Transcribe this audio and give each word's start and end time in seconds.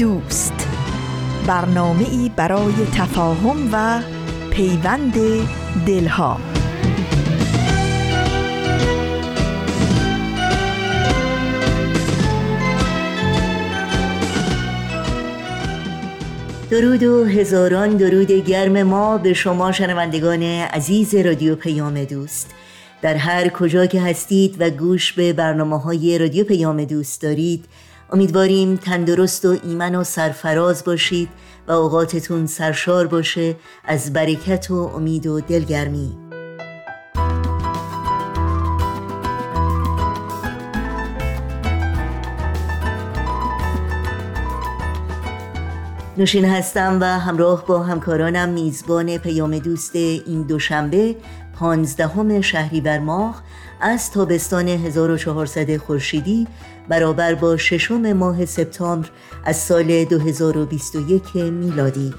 دوست. 0.00 0.68
برنامه 1.46 2.08
ای 2.10 2.30
برای 2.36 2.72
تفاهم 2.96 3.68
و 3.72 4.02
پیوند 4.50 5.14
دلها. 5.86 6.40
درود 16.70 17.02
و 17.02 17.24
هزاران 17.24 17.96
درود 17.96 18.30
گرم 18.30 18.82
ما 18.82 19.18
به 19.18 19.32
شما 19.32 19.72
شنوندگان 19.72 20.42
عزیز 20.42 21.14
رادیو 21.14 21.56
پیام 21.56 22.04
دوست. 22.04 22.50
در 23.02 23.14
هر 23.14 23.48
کجا 23.48 23.86
که 23.86 24.00
هستید 24.00 24.56
و 24.58 24.70
گوش 24.70 25.12
به 25.12 25.32
برنامه 25.32 25.80
های 25.80 26.18
رادیو 26.18 26.44
پیام 26.44 26.84
دوست 26.84 27.22
دارید 27.22 27.64
امیدواریم 28.12 28.76
تندرست 28.76 29.44
و 29.44 29.56
ایمن 29.62 29.94
و 29.94 30.04
سرفراز 30.04 30.84
باشید 30.84 31.28
و 31.68 31.72
اوقاتتون 31.72 32.46
سرشار 32.46 33.06
باشه 33.06 33.56
از 33.84 34.12
برکت 34.12 34.70
و 34.70 34.74
امید 34.74 35.26
و 35.26 35.40
دلگرمی. 35.40 36.18
نوشین 46.16 46.44
هستم 46.44 46.98
و 47.00 47.04
همراه 47.04 47.66
با 47.66 47.82
همکارانم 47.82 48.48
میزبان 48.48 49.18
پیام 49.18 49.58
دوست 49.58 49.96
این 49.96 50.42
دوشنبه 50.42 51.16
پانزدهم 51.60 52.40
شهریور 52.40 52.98
ماه 52.98 53.42
از 53.80 54.10
تابستان 54.10 54.68
1400 54.68 55.76
خورشیدی 55.76 56.46
برابر 56.88 57.34
با 57.34 57.56
ششم 57.56 58.12
ماه 58.12 58.44
سپتامبر 58.44 59.08
از 59.44 59.56
سال 59.56 60.04
2021 60.04 61.36
میلادی. 61.36 62.14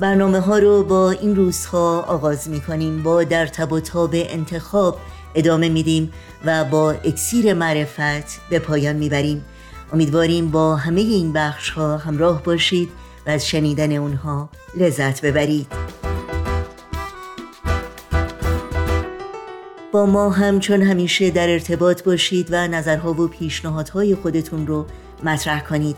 برنامه 0.00 0.40
ها 0.40 0.58
رو 0.58 0.84
با 0.84 1.10
این 1.10 1.36
روزها 1.36 2.00
آغاز 2.00 2.48
می 2.48 2.60
کنیم 2.60 3.02
با 3.02 3.24
در 3.24 3.46
تب 3.46 3.72
و 3.72 3.80
تاب 3.80 4.10
انتخاب 4.14 4.98
ادامه 5.34 5.68
میدیم 5.68 6.12
و 6.44 6.64
با 6.64 6.90
اکسیر 6.90 7.54
معرفت 7.54 8.48
به 8.50 8.58
پایان 8.58 8.96
می‌بریم. 8.96 9.44
امیدواریم 9.92 10.50
با 10.50 10.76
همه 10.76 11.00
این 11.00 11.32
بخش 11.32 11.70
ها 11.70 11.96
همراه 11.96 12.42
باشید. 12.42 12.88
و 13.28 13.30
از 13.30 13.48
شنیدن 13.48 13.92
اونها 13.92 14.48
لذت 14.76 15.24
ببرید. 15.24 15.66
با 19.92 20.06
ما 20.06 20.30
همچون 20.30 20.82
همیشه 20.82 21.30
در 21.30 21.48
ارتباط 21.48 22.02
باشید 22.02 22.48
و 22.50 22.68
نظرها 22.68 23.12
و 23.12 23.28
پیشنهادهای 23.28 24.14
خودتون 24.14 24.66
رو 24.66 24.86
مطرح 25.22 25.60
کنید. 25.60 25.96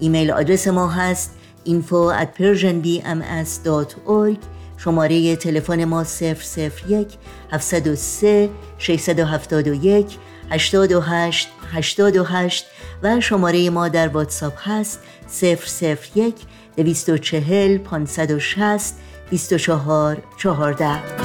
ایمیل 0.00 0.30
آدرس 0.30 0.68
ما 0.68 0.88
هست 0.88 1.34
info 1.66 2.12
at 2.22 2.28
persianbms.org 2.40 4.38
شماره 4.76 5.36
تلفن 5.36 5.84
ما 5.84 6.04
001 6.04 7.18
703 7.52 8.50
671 8.78 10.18
828 10.50 11.48
828 11.72 12.66
و 13.02 13.20
شماره 13.20 13.70
ما 13.70 13.88
در 13.88 14.08
واتساپ 14.08 14.54
هست 14.56 15.00
001 16.14 16.34
240 16.76 17.78
560 17.78 18.94
24 19.30 20.22
14 20.36 21.22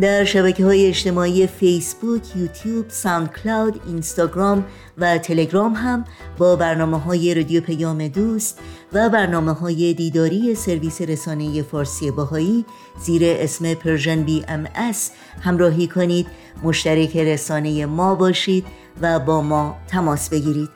در 0.00 0.24
شبکه 0.24 0.64
های 0.64 0.86
اجتماعی 0.86 1.46
فیسبوک، 1.46 2.36
یوتیوب، 2.36 2.84
ساوند 2.88 3.32
کلاود، 3.32 3.80
اینستاگرام 3.86 4.64
و 4.98 5.18
تلگرام 5.18 5.72
هم 5.72 6.04
با 6.38 6.56
برنامه 6.56 6.98
های 6.98 7.34
رادیو 7.34 7.60
پیام 7.60 8.08
دوست 8.08 8.58
و 8.92 9.08
برنامه 9.08 9.52
های 9.52 9.94
دیداری 9.94 10.54
سرویس 10.54 11.00
رسانه 11.00 11.62
فارسی 11.62 12.10
باهایی 12.10 12.64
زیر 12.98 13.22
اسم 13.24 13.74
Persian 13.74 14.22
BMS 14.22 15.10
همراهی 15.40 15.86
کنید. 15.86 16.26
مشترک 16.62 17.16
رسانه 17.16 17.86
ما 17.86 18.14
باشید 18.14 18.66
و 19.00 19.18
با 19.18 19.42
ما 19.42 19.76
تماس 19.88 20.28
بگیرید. 20.28 20.68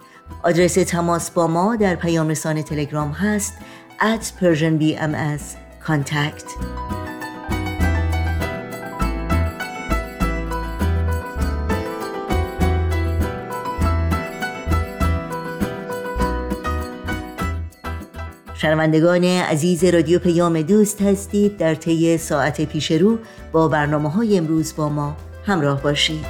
آدرس 0.42 0.74
تماس 0.74 1.30
با 1.30 1.46
ما 1.46 1.76
در 1.76 1.94
پیام 1.94 2.28
رسانه 2.28 2.62
تلگرام 2.62 3.10
هست. 3.10 3.54
at 4.00 4.32
Persian 4.38 4.78
BMS 4.78 5.56
contact. 5.80 6.99
شنوندگان 18.62 19.24
عزیز 19.24 19.84
رادیو 19.84 20.18
پیام 20.18 20.62
دوست 20.62 21.02
هستید. 21.02 21.56
در 21.56 21.74
طی 21.74 22.18
ساعت 22.18 22.60
پیش 22.60 22.92
رو 22.92 23.18
با 23.52 23.68
برنامه 23.68 24.10
های 24.10 24.38
امروز 24.38 24.76
با 24.76 24.88
ما 24.88 25.16
همراه 25.44 25.82
باشید. 25.82 26.24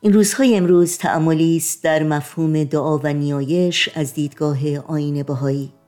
این 0.00 0.12
روزهای 0.12 0.56
امروز 0.56 0.98
تعملی 0.98 1.56
است 1.56 1.84
در 1.84 2.02
مفهوم 2.02 2.64
دعا 2.64 2.98
و 2.98 3.12
نیایش 3.12 3.88
از 3.94 4.14
دیدگاه 4.14 4.58
آین 4.78 5.22
بهایی. 5.22 5.79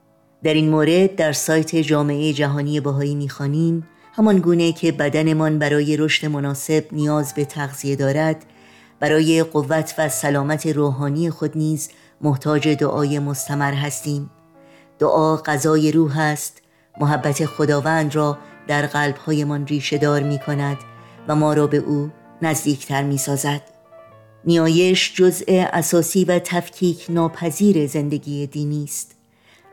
در 0.43 0.53
این 0.53 0.69
مورد 0.69 1.15
در 1.15 1.31
سایت 1.31 1.75
جامعه 1.75 2.33
جهانی 2.33 2.79
بهایی 2.79 3.15
می‌خوانیم. 3.15 3.87
همان 4.13 4.39
گونه 4.39 4.71
که 4.71 4.91
بدنمان 4.91 5.59
برای 5.59 5.97
رشد 5.97 6.27
مناسب 6.27 6.85
نیاز 6.91 7.33
به 7.33 7.45
تغذیه 7.45 7.95
دارد 7.95 8.45
برای 8.99 9.43
قوت 9.43 9.95
و 9.97 10.09
سلامت 10.09 10.67
روحانی 10.67 11.29
خود 11.29 11.57
نیز 11.57 11.89
محتاج 12.21 12.67
دعای 12.67 13.19
مستمر 13.19 13.73
هستیم. 13.73 14.29
دعا 14.99 15.37
غذای 15.37 15.91
روح 15.91 16.19
است. 16.19 16.61
محبت 16.99 17.45
خداوند 17.45 18.15
را 18.15 18.37
در 18.67 18.85
قلبهایمان 18.85 19.67
ریشه 19.67 19.97
دار 19.97 20.23
می 20.23 20.39
کند 20.39 20.77
و 21.27 21.35
ما 21.35 21.53
را 21.53 21.67
به 21.67 21.77
او 21.77 22.11
نزدیکتر 22.41 23.03
می 23.03 23.17
سازد 23.17 23.61
نیایش 24.45 25.13
جزء 25.15 25.43
اساسی 25.47 26.25
و 26.25 26.39
تفکیک 26.39 27.05
ناپذیر 27.09 27.87
زندگی 27.87 28.47
دینی 28.47 28.83
است. 28.83 29.22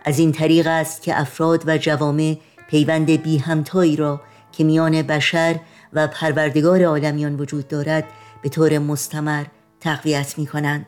از 0.05 0.19
این 0.19 0.33
طریق 0.33 0.67
است 0.67 1.03
که 1.03 1.21
افراد 1.21 1.63
و 1.67 1.79
جوامع 1.79 2.37
پیوند 2.71 3.11
بی 3.11 3.39
همتایی 3.39 3.97
را 3.97 4.21
که 4.53 4.65
میان 4.65 5.03
بشر 5.03 5.61
و 5.93 6.07
پروردگار 6.07 6.85
عالمیان 6.85 7.35
وجود 7.35 7.69
دارد 7.69 8.05
به 8.43 8.49
طور 8.49 8.79
مستمر 8.79 9.45
تقویت 9.81 10.39
می 10.39 10.47
کنند. 10.47 10.87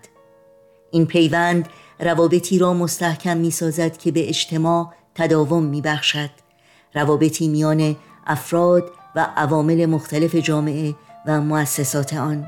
این 0.90 1.06
پیوند 1.06 1.68
روابطی 2.00 2.58
را 2.58 2.74
مستحکم 2.74 3.36
می 3.36 3.50
سازد 3.50 3.96
که 3.96 4.12
به 4.12 4.28
اجتماع 4.28 4.92
تداوم 5.14 5.64
می 5.64 5.80
بخشد. 5.80 6.30
روابطی 6.94 7.48
میان 7.48 7.96
افراد 8.26 8.90
و 9.16 9.28
عوامل 9.36 9.86
مختلف 9.86 10.34
جامعه 10.34 10.94
و 11.26 11.40
مؤسسات 11.40 12.14
آن 12.14 12.46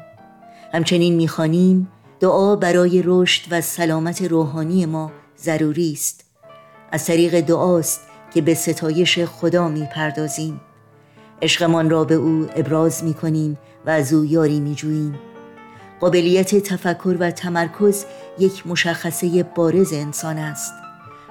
همچنین 0.72 1.14
می‌خوانیم 1.14 1.88
دعا 2.20 2.56
برای 2.56 3.02
رشد 3.04 3.42
و 3.50 3.60
سلامت 3.60 4.22
روحانی 4.22 4.86
ما 4.86 5.12
ضروری 5.38 5.92
است 5.92 6.23
از 6.92 7.04
طریق 7.04 7.40
دعاست 7.40 8.00
که 8.34 8.40
به 8.40 8.54
ستایش 8.54 9.18
خدا 9.18 9.68
می 9.68 9.86
پردازیم 9.94 10.60
عشقمان 11.42 11.90
را 11.90 12.04
به 12.04 12.14
او 12.14 12.48
ابراز 12.56 13.04
می 13.04 13.14
کنیم 13.14 13.58
و 13.86 13.90
از 13.90 14.12
او 14.12 14.24
یاری 14.24 14.60
می 14.60 14.74
جوییم 14.74 15.18
قابلیت 16.00 16.54
تفکر 16.54 17.16
و 17.20 17.30
تمرکز 17.30 18.04
یک 18.38 18.66
مشخصه 18.66 19.42
بارز 19.42 19.92
انسان 19.92 20.38
است. 20.38 20.72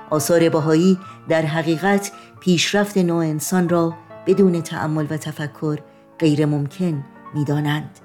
آثار 0.10 0.50
بهایی 0.50 1.00
در 1.30 1.42
حقیقت 1.42 2.12
پیشرفت 2.40 2.98
نوع 2.98 3.26
انسان 3.26 3.70
را 3.70 3.94
بدون 4.28 4.62
تعمل 4.62 5.08
و 5.10 5.18
تفکر 5.18 5.80
غیر 6.20 6.46
ممکن 6.46 7.06
می 7.34 7.46
دانند. 7.46 8.00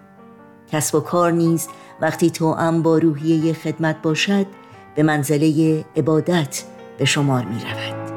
کسب 0.72 0.94
و 0.94 1.00
کار 1.00 1.32
نیز 1.32 1.68
وقتی 2.00 2.32
ام 2.44 2.82
با 2.82 2.98
روحیه 2.98 3.52
خدمت 3.52 4.02
باشد 4.02 4.46
به 4.94 5.02
منزله 5.02 5.84
عبادت 5.96 6.64
به 6.98 7.04
شمار 7.04 7.44
می 7.44 7.60
رود. 7.60 8.08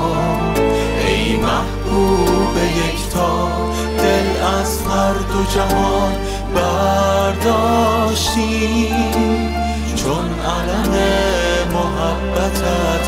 ای 1.07 1.37
محبوب 1.37 2.57
یکتا 2.57 3.49
دل 3.99 4.29
از 4.61 4.83
هر 4.83 5.13
دو 5.13 5.45
جهان 5.55 6.13
برداشتیم. 6.55 8.15
چون 9.97 10.27
علم 10.45 10.93
محبتت 11.73 13.04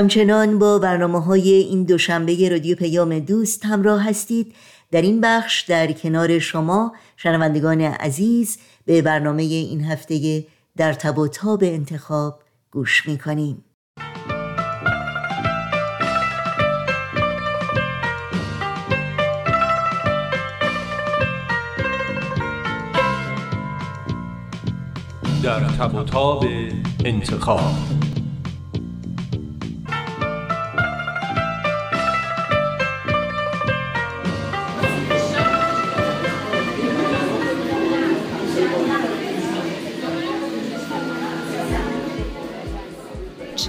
همچنان 0.00 0.58
با 0.58 0.78
برنامه 0.78 1.20
های 1.20 1.52
این 1.52 1.84
دوشنبه 1.84 2.48
رادیو 2.48 2.76
پیام 2.76 3.18
دوست 3.18 3.64
همراه 3.64 4.08
هستید. 4.08 4.54
در 4.90 5.02
این 5.02 5.20
بخش 5.20 5.60
در 5.60 5.92
کنار 5.92 6.38
شما 6.38 6.92
شنوندگان 7.16 7.80
عزیز 7.80 8.58
به 8.86 9.02
برنامه 9.02 9.42
این 9.42 9.84
هفته 9.84 10.44
در 10.76 10.92
تب 10.92 11.18
و 11.18 11.28
تاب 11.28 11.64
انتخاب 11.64 12.42
گوش 12.70 13.08
می‌کنیم. 13.08 13.64
در 25.42 25.60
تب 25.60 25.94
و 25.94 26.02
تاب 26.02 26.44
انتخاب 27.04 27.99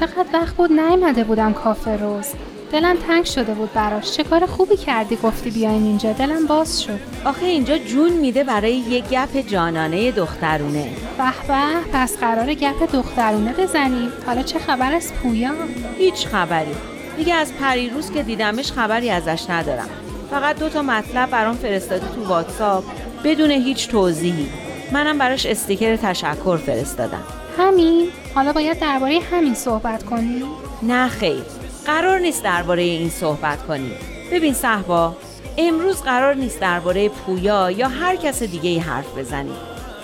چقدر 0.02 0.26
وقت 0.34 0.56
بود 0.56 0.72
نیومده 0.72 1.24
بودم 1.24 1.54
کافه 1.54 1.98
روز. 1.98 2.26
دلم 2.72 2.98
تنگ 3.08 3.26
شده 3.26 3.54
بود 3.54 3.74
براش. 3.74 4.12
چه 4.12 4.24
کار 4.24 4.46
خوبی 4.46 4.78
کردی 4.78 5.16
گفتی 5.16 5.52
بیاین 5.52 5.84
اینجا. 5.84 6.14
دلم 6.14 6.48
باز 6.48 6.82
شد. 6.84 7.00
آخه 7.26 7.46
اینجا 7.46 7.78
جون 7.78 8.12
میده 8.14 8.44
برای 8.44 8.74
یه 8.76 9.02
گپ 9.02 9.48
جانانه 9.48 10.12
دخترونه. 10.12 10.90
به 11.18 11.48
به 11.48 11.90
پس 11.94 12.18
قرار 12.18 12.54
گپ 12.54 12.92
دخترونه 12.94 13.54
بزنیم. 13.54 14.10
حالا 14.26 14.44
چه 14.44 14.60
خبر 14.60 14.94
از 14.94 15.14
پویا؟ 15.14 15.52
هیچ 15.98 16.28
خبری. 16.28 16.76
دیگه 17.18 17.34
از 17.34 17.54
پریروز 17.54 18.12
که 18.12 18.24
دیدمش 18.24 18.72
خبری 18.72 19.10
ازش 19.10 19.50
ندارم. 19.50 19.90
فقط 20.32 20.60
دو 20.60 20.70
تا 20.70 20.82
مطلب 20.82 21.30
برام 21.30 21.56
فرستاده 21.56 22.08
تو 22.16 22.26
واتساپ 22.26 22.84
بدون 23.24 23.52
هیچ 23.52 23.90
توضیحی. 23.90 24.50
منم 24.92 25.18
براش 25.18 25.46
استیکر 25.46 25.96
تشکر 25.96 26.58
فرستادم. 26.58 27.24
همین. 27.58 28.08
حالا 28.36 28.54
باید 28.54 28.80
درباره 28.80 29.20
همین 29.32 29.54
صحبت 29.54 30.04
کنیم؟ 30.04 30.44
نه 30.82 31.08
خیر 31.08 31.44
قرار 31.86 32.20
نیست 32.20 32.44
درباره 32.44 32.82
این 32.82 33.10
صحبت 33.10 33.68
کنیم. 33.68 33.92
ببین 34.32 34.54
صحبا 34.54 35.16
امروز 35.58 36.02
قرار 36.02 36.34
نیست 36.34 36.60
درباره 36.60 37.10
پویا 37.10 37.72
یا 37.72 37.88
هر 37.88 38.16
کس 38.16 38.44
دیگه 38.44 38.70
ای 38.70 38.80
حرف 38.80 39.18
بزنیم. 39.18 39.56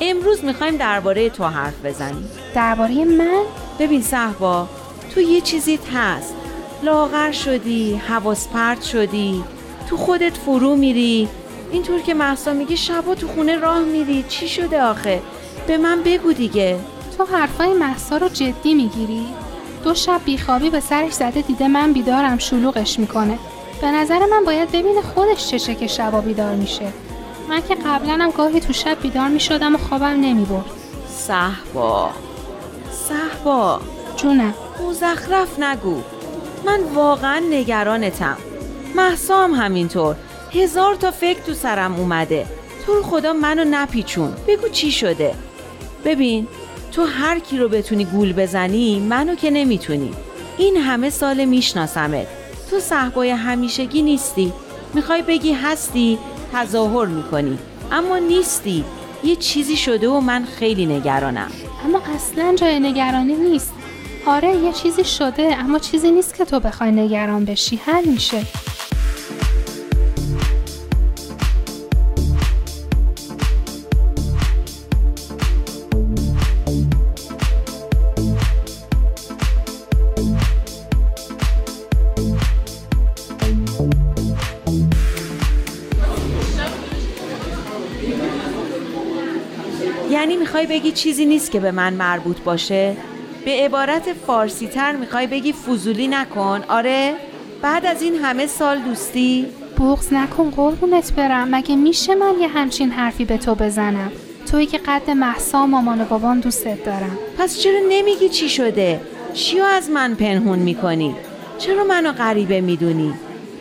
امروز 0.02 0.44
می‌خوایم 0.46 0.78
درباره 0.78 1.30
تو 1.30 1.44
حرف 1.44 1.86
بزنیم. 1.86 2.30
درباره 2.56 3.06
من؟ 3.06 3.44
ببین 3.80 4.02
صحبا 4.02 4.68
تو 5.16 5.22
یه 5.22 5.42
چیزیت 5.42 5.90
هست. 5.94 6.36
لاغر 6.84 7.32
شدی 7.32 7.96
حواس 7.96 8.48
پرت 8.48 8.84
شدی 8.84 9.44
تو 9.90 9.98
خودت 9.98 10.38
فرو 10.38 10.76
میری. 10.76 11.28
اینطور 11.72 12.02
که 12.02 12.14
محسا 12.14 12.54
میگه 12.54 12.76
شبا 12.76 13.16
تو 13.16 13.28
خونه 13.28 13.58
راه 13.58 13.80
میری. 13.80 14.26
چی 14.30 14.48
شده 14.48 14.82
آخه؟ 14.82 15.22
به 15.68 15.78
من 15.78 16.04
بگو 16.04 16.34
دیگه. 16.34 16.80
تو 17.18 17.26
حرفای 17.26 17.74
محسا 17.74 18.18
رو 18.18 18.30
جدی 18.30 18.74
می‌گیری؟ 18.74 19.26
دو 19.84 19.94
شب 19.94 20.22
بیخوابی 20.26 20.70
به 20.70 20.80
سرش 20.80 21.14
زده 21.14 21.42
دیده 21.42 21.68
من 21.68 21.94
بیدارم 21.94 22.38
شلوغش 22.38 23.00
می‌کنه. 23.00 23.40
به 23.82 23.92
نظر 23.92 24.20
من 24.20 24.46
باید 24.46 24.72
ببینه 24.72 25.02
خودش 25.02 25.48
چشه 25.48 25.76
که 25.76 25.88
شبا 25.88 26.22
بیدار 26.22 26.56
میشه. 26.56 26.94
من 27.50 27.62
که 27.62 27.76
قبلا 27.76 28.14
هم 28.14 28.32
گاهی 28.32 28.60
تو 28.60 28.74
شب 28.74 29.02
بیدار 29.02 29.28
می‌شدم 29.28 29.76
و 29.76 29.78
خوابم 29.78 30.06
نمی‌برد. 30.06 30.66
صحبا. 31.18 32.10
صحبا. 32.92 33.82
جونم. 34.18 34.54
مزخرف 34.88 35.60
نگو. 35.60 36.02
من 36.66 36.80
واقعا 36.96 37.40
نگرانتم. 37.40 38.38
محسا 38.96 39.44
هم 39.44 39.52
همینطور. 39.52 40.16
هزار 40.54 40.96
تا 40.96 41.12
فکر 41.12 41.42
تو 41.42 41.54
سرم 41.54 41.96
اومده. 41.96 42.46
تو 42.86 42.94
رو 42.94 43.04
خدا 43.04 43.34
منو 43.34 43.64
نپیچون. 43.72 44.34
بگو 44.48 44.68
چی 44.68 44.92
شده. 44.92 45.36
ببین 46.06 46.48
تو 46.92 47.06
هر 47.06 47.40
کی 47.40 47.58
رو 47.58 47.70
بتونی 47.70 48.06
گول 48.06 48.34
بزنی 48.34 49.00
منو 49.00 49.36
که 49.36 49.52
نمی‌تونی. 49.52 50.12
این 50.58 50.78
همه 50.78 51.10
سال 51.10 51.46
میشناسمت. 51.46 52.28
تو 52.70 52.80
صحبای 52.80 53.30
همیشگی 53.30 54.02
نیستی. 54.02 54.54
می‌خوای 54.94 55.22
بگی 55.22 55.52
هستی 55.54 56.18
تظاهر 56.54 57.06
می‌کنی. 57.08 57.58
اما 57.92 58.18
نیستی. 58.18 58.86
یه 59.24 59.36
چیزی 59.36 59.78
شده 59.78 60.10
و 60.10 60.20
من 60.20 60.46
خیلی 60.46 60.86
نگرانم. 60.86 61.52
اما 61.86 62.02
اصلا 62.16 62.56
جای 62.56 62.80
نگرانی 62.80 63.34
نیست. 63.34 63.74
آره 64.26 64.56
یه 64.56 64.74
چیزی 64.74 65.04
شده 65.04 65.58
اما 65.60 65.80
چیزی 65.80 66.12
نیست 66.12 66.36
که 66.36 66.46
تو 66.46 66.60
بخوای 66.60 66.92
نگران 66.92 67.46
بشی. 67.46 67.80
حل 67.86 68.06
میشه. 68.06 68.42
می‌خوای 90.68 90.80
بگی 90.80 90.92
چیزی 90.92 91.26
نیست 91.26 91.52
که 91.52 91.60
به 91.60 91.72
من 91.72 91.94
مربوط 91.94 92.40
باشه؟ 92.40 92.98
به 93.46 93.52
عبارت 93.52 94.14
فارسی 94.14 94.68
تر 94.68 94.96
می‌خوای 94.96 95.28
بگی 95.28 95.54
فضولی 95.54 96.08
نکن 96.08 96.64
آره؟ 96.68 97.14
بعد 97.62 97.86
از 97.86 98.02
این 98.02 98.16
همه 98.16 98.48
سال 98.48 98.80
دوستی؟ 98.80 99.46
بغز 99.80 100.14
نکن 100.14 100.50
قربونت 100.50 101.14
برم 101.14 101.56
مگه 101.56 101.76
میشه 101.76 102.16
من 102.16 102.34
یه 102.40 102.48
همچین 102.48 102.92
حرفی 102.92 103.26
به 103.26 103.38
تو 103.38 103.56
بزنم 103.56 104.12
تویی 104.52 104.66
که 104.66 104.78
قد 104.78 105.10
محسا 105.10 105.66
مامان 105.66 106.02
و 106.02 106.06
بابان 106.06 106.40
دوستت 106.40 106.84
دارم 106.84 107.18
پس 107.38 107.60
چرا 107.60 107.80
نمیگی 107.90 108.30
چی 108.30 108.50
شده؟ 108.50 109.02
چیو 109.34 109.64
از 109.64 109.90
من 109.90 110.16
پنهون 110.16 110.60
می‌کنی؟ 110.60 111.16
چرا 111.58 111.84
منو 111.84 112.12
غریبه 112.12 112.62
می‌دونی؟ 112.62 113.14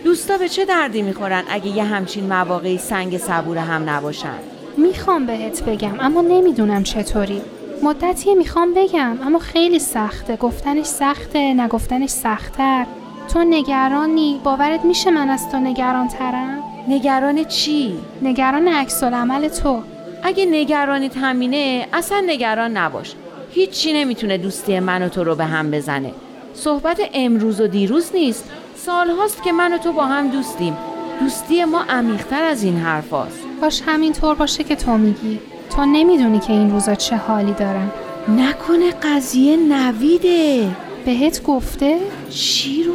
دوستا 0.04 0.38
به 0.38 0.48
چه 0.48 0.64
دردی 0.64 1.02
می‌خورن 1.02 1.42
اگه 1.48 1.76
یه 1.76 1.84
همچین 1.84 2.26
مواقعی 2.26 2.78
سنگ 2.78 3.18
صبور 3.18 3.58
هم 3.58 3.90
نباشن؟ 3.90 4.55
می‌خوام 4.76 5.26
بهت 5.26 5.62
بگم 5.62 5.94
اما 6.00 6.20
نمی‌دونم 6.20 6.82
چطوری. 6.82 7.42
مدتیه 7.82 8.34
می‌خوام 8.34 8.74
بگم 8.74 9.18
اما 9.26 9.38
خیلی 9.38 9.78
سخته. 9.78 10.36
گفتنش 10.36 10.86
سخته 10.86 11.54
نگفتنش 11.54 12.10
سختتر. 12.10 12.86
تو 13.32 13.44
نگرانی؟ 13.44 14.40
باورت 14.44 14.84
میشه 14.84 15.10
من 15.10 15.30
از 15.30 15.50
تو 15.50 15.56
نگران 15.56 16.08
ترم؟ 16.08 16.62
نگران 16.88 17.44
چی؟ 17.44 17.98
نگران 18.22 18.68
عکس 18.68 19.02
عمل 19.02 19.48
تو. 19.48 19.82
اگه 20.22 20.46
نگرانی 20.46 21.08
تمینه 21.08 21.88
اصلا 21.92 22.22
نگران 22.26 22.76
نباش. 22.76 23.14
هیچی 23.52 23.92
نمی‌تونه 23.92 24.38
دوستی 24.38 24.80
من 24.80 25.02
و 25.02 25.08
تو 25.08 25.24
رو 25.24 25.34
به 25.34 25.44
هم 25.44 25.70
بزنه. 25.70 26.12
صحبت 26.54 27.00
امروز 27.14 27.60
و 27.60 27.66
دیروز 27.66 28.10
نیست. 28.14 28.50
سال 28.76 29.10
هاست 29.10 29.42
که 29.42 29.52
من 29.52 29.72
و 29.72 29.78
تو 29.78 29.92
با 29.92 30.06
هم 30.06 30.28
دوستیم. 30.28 30.76
دوستی 31.20 31.64
ما 31.64 31.82
عمیقتر 31.88 32.42
از 32.42 32.62
این 32.62 32.76
حرف 32.76 33.10
هاست. 33.10 33.45
باش 33.60 33.82
همینطور 33.86 34.34
باشه 34.34 34.64
که 34.64 34.76
تو 34.76 34.96
میگی 34.96 35.40
تو 35.76 35.84
نمی‌دونی 35.84 36.38
که 36.38 36.52
این 36.52 36.70
روزا 36.70 36.94
چه 36.94 37.16
حالی 37.16 37.52
دارم 37.52 37.92
نکنه 38.28 38.90
قضیه 39.02 39.56
نویده 39.56 40.68
بهت 41.04 41.42
گفته؟ 41.42 41.98
چی 42.30 42.82
رو؟ 42.82 42.94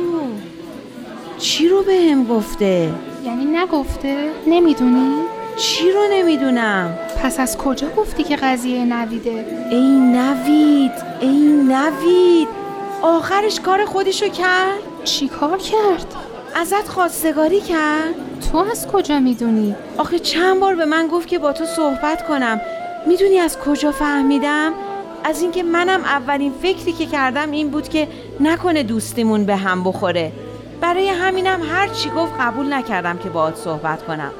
چی 1.37 1.67
رو 1.67 1.83
به 1.83 1.93
هم 2.11 2.23
گفته؟ 2.23 2.89
یعنی 3.25 3.45
نگفته؟ 3.45 4.29
نمی‌دونی؟ 4.47 5.13
چی 5.57 5.91
رو 5.91 5.99
نمی‌دونم؟ 6.11 6.97
پس 7.23 7.39
از 7.39 7.57
کجا 7.57 7.89
گفتی 7.89 8.23
که 8.23 8.35
قضیه 8.35 8.85
نویده؟ 8.85 9.45
ای 9.71 9.99
نوید 9.99 10.91
ای 11.21 11.37
نوید 11.47 12.47
آخرش 13.01 13.59
کار 13.59 13.85
خودشو 13.85 14.27
کرد؟ 14.27 14.79
چی 15.03 15.27
کار 15.27 15.57
کرد؟ 15.57 16.15
ازت 16.55 16.87
خواستگاری 16.87 17.61
کرد؟ 17.61 18.13
تو 18.51 18.57
از 18.57 18.87
کجا 18.87 19.19
می‌دونی؟ 19.19 19.75
آخه 19.97 20.19
چند 20.19 20.59
بار 20.59 20.75
به 20.75 20.85
من 20.85 21.07
گفت 21.07 21.27
که 21.27 21.39
با 21.39 21.53
تو 21.53 21.65
صحبت 21.65 22.27
کنم 22.27 22.61
می‌دونی 23.07 23.39
از 23.39 23.57
کجا 23.57 23.91
فهمیدم؟ 23.91 24.73
از 25.23 25.41
اینکه 25.41 25.63
منم 25.63 26.03
اولین 26.03 26.53
فکری 26.61 26.91
که 26.91 27.05
کردم 27.05 27.51
این 27.51 27.69
بود 27.69 27.89
که 27.89 28.07
نکنه 28.39 28.83
دوستیمون 28.83 29.45
به 29.45 29.55
هم 29.55 29.83
بخوره 29.83 30.31
برای 30.81 31.09
همینم 31.09 31.61
هر 31.71 31.87
چی 31.87 32.09
گفت 32.09 32.33
قبول 32.39 32.73
نکردم 32.73 33.17
که 33.17 33.29
باهات 33.29 33.55
صحبت 33.55 34.05
کنم 34.05 34.31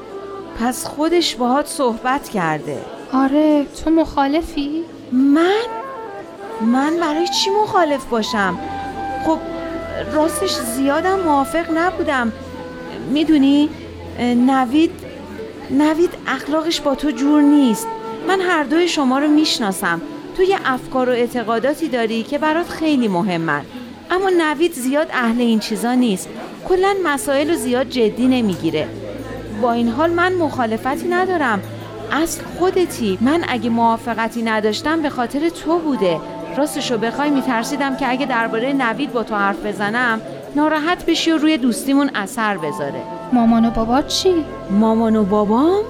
پس 0.60 0.86
خودش 0.86 1.34
باهات 1.34 1.66
صحبت 1.66 2.28
کرده 2.28 2.78
آره 3.12 3.66
تو 3.84 3.90
مخالفی؟ 3.90 4.84
من؟ 5.12 5.62
من 6.60 6.96
برای 7.00 7.28
چی 7.28 7.50
مخالف 7.62 8.04
باشم؟ 8.04 8.58
خب 9.26 9.38
راستش 10.02 10.50
زیادم 10.50 11.20
موافق 11.20 11.66
نبودم. 11.74 12.32
می‌دونی 13.10 13.68
نوید 14.20 14.90
نوید 15.70 16.10
اخلاقش 16.26 16.80
با 16.80 16.94
تو 16.94 17.10
جور 17.10 17.42
نیست. 17.42 17.86
من 18.28 18.40
هر 18.40 18.62
دوی 18.62 18.88
شما 18.88 19.18
رو 19.18 19.28
می‌شناسم. 19.28 20.00
تو 20.36 20.42
یه 20.42 20.58
افکار 20.64 21.08
و 21.08 21.12
اعتقاداتی 21.12 21.88
داری 21.88 22.22
که 22.22 22.38
برات 22.38 22.68
خیلی 22.68 23.08
مهمن. 23.08 23.62
اما 24.10 24.30
نوید 24.38 24.72
زیاد 24.72 25.08
اهل 25.12 25.40
این 25.40 25.58
چیزا 25.58 25.94
نیست. 25.94 26.28
کلا 26.68 26.94
مسائل 27.04 27.50
رو 27.50 27.56
زیاد 27.56 27.88
جدی 27.88 28.26
نمی‌گیره. 28.26 28.88
با 29.62 29.72
این 29.72 29.88
حال 29.88 30.10
من 30.10 30.32
مخالفتی 30.32 31.08
ندارم. 31.08 31.62
اصل 32.12 32.42
خودتی. 32.58 33.18
من 33.20 33.44
اگه 33.48 33.70
موافقتی 33.70 34.42
نداشتم 34.42 35.02
به 35.02 35.10
خاطر 35.10 35.48
تو 35.48 35.78
بوده. 35.78 36.20
راستشو 36.56 36.98
بخوای 36.98 37.30
میترسیدم 37.30 37.96
که 37.96 38.10
اگه 38.10 38.26
درباره 38.26 38.72
نوید 38.72 39.12
با 39.12 39.22
تو 39.22 39.34
حرف 39.34 39.66
بزنم 39.66 40.20
ناراحت 40.56 41.06
بشی 41.06 41.32
و 41.32 41.38
روی 41.38 41.58
دوستیمون 41.58 42.10
اثر 42.14 42.56
بذاره 42.58 43.02
مامان 43.32 43.66
و 43.66 43.70
بابا 43.70 44.02
چی؟ 44.02 44.44
مامان 44.70 45.16
و 45.16 45.24
بابام؟ 45.24 45.84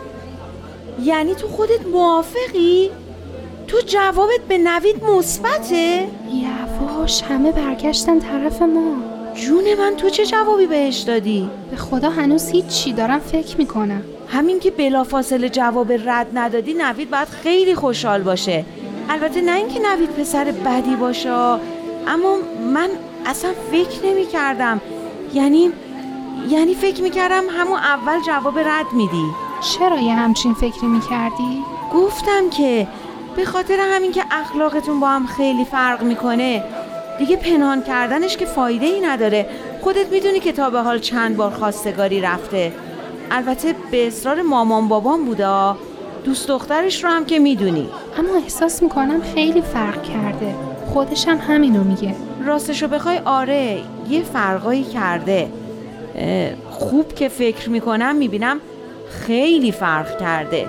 یعنی 1.02 1.34
تو 1.34 1.48
خودت 1.48 1.86
موافقی؟ 1.86 2.90
تو 3.66 3.78
جوابت 3.86 4.40
به 4.48 4.58
نوید 4.58 5.04
مثبته؟ 5.04 6.06
یواش 6.32 7.22
همه 7.22 7.52
برگشتن 7.52 8.18
طرف 8.18 8.62
ما 8.62 8.96
جون 9.34 9.64
من 9.78 9.96
تو 9.96 10.10
چه 10.10 10.26
جوابی 10.26 10.66
بهش 10.66 10.98
دادی؟ 10.98 11.50
به 11.70 11.76
خدا 11.76 12.10
هنوز 12.10 12.48
هیچی 12.48 12.92
دارم 12.92 13.18
فکر 13.18 13.56
می‌کنم 13.58 14.02
همین 14.28 14.60
که 14.60 14.70
بلافاصله 14.70 15.48
جواب 15.48 15.92
رد 15.92 16.26
ندادی 16.34 16.74
نوید 16.74 17.10
باید 17.10 17.28
خیلی 17.28 17.74
خوشحال 17.74 18.22
باشه 18.22 18.64
البته 19.08 19.40
نه 19.40 19.52
اینکه 19.52 19.80
نوید 19.80 20.10
پسر 20.10 20.44
بدی 20.44 20.96
باشه 20.96 21.30
اما 22.06 22.36
من 22.74 22.88
اصلا 23.26 23.50
فکر 23.70 24.06
نمی 24.06 24.26
کردم 24.26 24.80
یعنی 25.34 25.70
یعنی 26.48 26.74
فکر 26.74 27.02
می 27.02 27.10
کردم 27.10 27.42
همون 27.58 27.78
اول 27.78 28.22
جواب 28.26 28.58
رد 28.58 28.92
میدی. 28.92 29.24
چرا 29.60 29.98
یه 30.00 30.14
همچین 30.14 30.54
فکری 30.54 30.86
می 30.86 31.00
کردی؟ 31.00 31.62
گفتم 31.94 32.50
که 32.50 32.88
به 33.36 33.44
خاطر 33.44 33.76
همین 33.80 34.12
که 34.12 34.24
اخلاقتون 34.30 35.00
با 35.00 35.08
هم 35.08 35.26
خیلی 35.26 35.64
فرق 35.64 36.02
می‌کنه 36.02 36.64
دیگه 37.18 37.36
پنهان 37.36 37.82
کردنش 37.82 38.36
که 38.36 38.46
فایده 38.46 38.86
ای 38.86 39.00
نداره. 39.00 39.46
خودت 39.80 40.12
می‌دونی 40.12 40.40
که 40.40 40.52
تا 40.52 40.70
به 40.70 40.80
حال 40.80 40.98
چند 40.98 41.36
بار 41.36 41.50
خواستگاری 41.50 42.20
رفته. 42.20 42.72
البته 43.30 43.74
به 43.90 44.06
اصرار 44.06 44.42
مامان 44.42 44.88
بابام 44.88 45.24
بوده. 45.24 45.74
دوست 46.24 46.48
دخترش 46.48 47.04
رو 47.04 47.10
هم 47.10 47.24
که 47.24 47.38
می‌دونی. 47.38 47.88
اما 48.18 48.36
احساس 48.42 48.82
می‌کنم 48.82 49.20
خیلی 49.34 49.62
فرق 49.62 50.02
کرده. 50.02 50.54
خودش 50.92 51.28
هم 51.28 51.38
همینو 51.38 51.84
میگه. 51.84 52.14
راستشو 52.44 52.88
بخوای 52.88 53.18
آره 53.24 53.80
یه 54.10 54.22
فرقایی 54.22 54.84
کرده. 54.84 55.48
خوب 56.70 57.14
که 57.14 57.28
فکر 57.28 57.70
می‌کنم 57.70 58.16
می‌بینم 58.16 58.60
خیلی 59.10 59.72
فرق 59.72 60.18
کرده. 60.18 60.66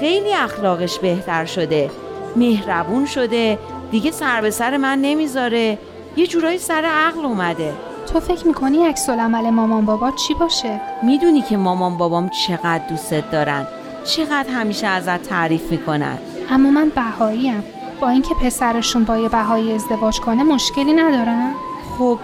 خیلی 0.00 0.32
اخلاقش 0.34 0.98
بهتر 0.98 1.44
شده. 1.44 1.90
مهربون 2.36 3.06
شده. 3.06 3.58
دیگه 3.90 4.10
سر 4.10 4.40
به 4.40 4.50
سر 4.50 4.76
من 4.76 4.98
نمی‌ذاره. 4.98 5.78
یه 6.16 6.26
جورایی 6.26 6.58
سر 6.58 6.84
عقل 6.84 7.24
اومده. 7.24 7.72
تو 8.12 8.20
فکر 8.20 8.46
می‌کنی 8.46 8.84
عکس 8.84 9.10
عمل 9.10 9.50
مامان 9.50 9.84
بابا 9.84 10.10
چی 10.10 10.34
باشه؟ 10.34 10.80
می‌دونی 11.02 11.42
که 11.42 11.56
مامان 11.56 11.98
بابام 11.98 12.30
چقدر 12.46 12.82
دوستت 12.90 13.30
دارن. 13.30 13.66
چقدر 14.08 14.50
همیشه 14.50 14.86
ازت 14.86 15.22
تعریف 15.22 15.70
می‌کنن؟ 15.70 16.18
اما 16.50 16.70
من 16.70 16.88
بهاییم. 16.88 17.64
با 18.00 18.08
اینکه 18.08 18.34
پسرشون 18.34 19.04
با 19.04 19.18
یه 19.18 19.28
بهایی 19.28 19.72
ازدواج 19.72 20.20
کنه 20.20 20.42
مشکلی 20.42 20.92
ندارن. 20.92 21.52
خب 21.98 22.18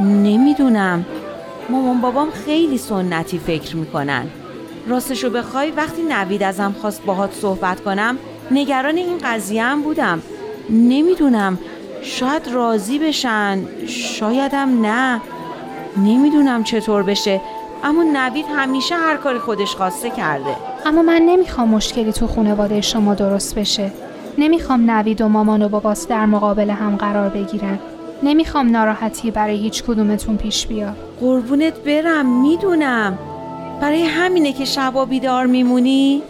نمی‌دونم. 0.00 1.06
مامان 1.68 2.00
بابام 2.00 2.30
خیلی 2.30 2.78
سنتی 2.78 3.38
فکر 3.38 3.76
می‌کنن. 3.76 4.26
راستشو 4.86 5.30
بخوای 5.30 5.70
وقتی 5.70 6.02
نوید 6.02 6.42
ازم 6.42 6.74
خواست 6.80 7.04
باهات 7.04 7.32
صحبت 7.32 7.80
کنم 7.80 8.18
نگران 8.50 8.96
این 8.96 9.18
قضیه 9.24 9.62
هم 9.62 9.82
بودم. 9.82 10.22
نمی‌دونم. 10.70 11.58
شاید 12.02 12.48
راضی 12.48 12.98
بشن 12.98 13.64
شایدم 13.86 14.86
نه. 14.86 15.20
نمی‌دونم 15.96 16.64
چطور 16.64 17.02
بشه. 17.02 17.40
اما 17.84 18.02
نوید 18.02 18.46
همیشه 18.56 18.94
هر 18.94 19.16
کاری 19.16 19.38
خودش 19.38 19.74
خواسته 19.76 20.10
کرده. 20.10 20.56
اما 20.86 21.02
من 21.02 21.22
نمی‌خوام 21.22 21.68
مشکلی 21.68 22.12
تو 22.12 22.26
خانواده 22.26 22.80
شما 22.80 23.14
درست 23.14 23.54
بشه. 23.54 23.92
نمی‌خوام 24.38 24.90
نوید 24.90 25.20
و 25.20 25.28
مامان 25.28 25.62
و 25.62 25.68
باباس 25.68 26.08
در 26.08 26.26
مقابل 26.26 26.70
هم 26.70 26.96
قرار 26.96 27.28
بگیرن. 27.28 27.78
نمی‌خوام 28.22 28.70
ناراحتی 28.70 29.30
برای 29.30 29.56
هیچ 29.56 29.82
کدومتون 29.82 30.36
پیش 30.36 30.66
بیاد. 30.66 30.96
قربونت 31.20 31.74
برم 31.80 32.40
می‌دونم. 32.42 33.18
برای 33.80 34.02
همینه 34.02 34.52
که 34.52 34.64
شبا 34.64 35.04
بیدار 35.04 35.46
میمونی؟ 35.46 36.22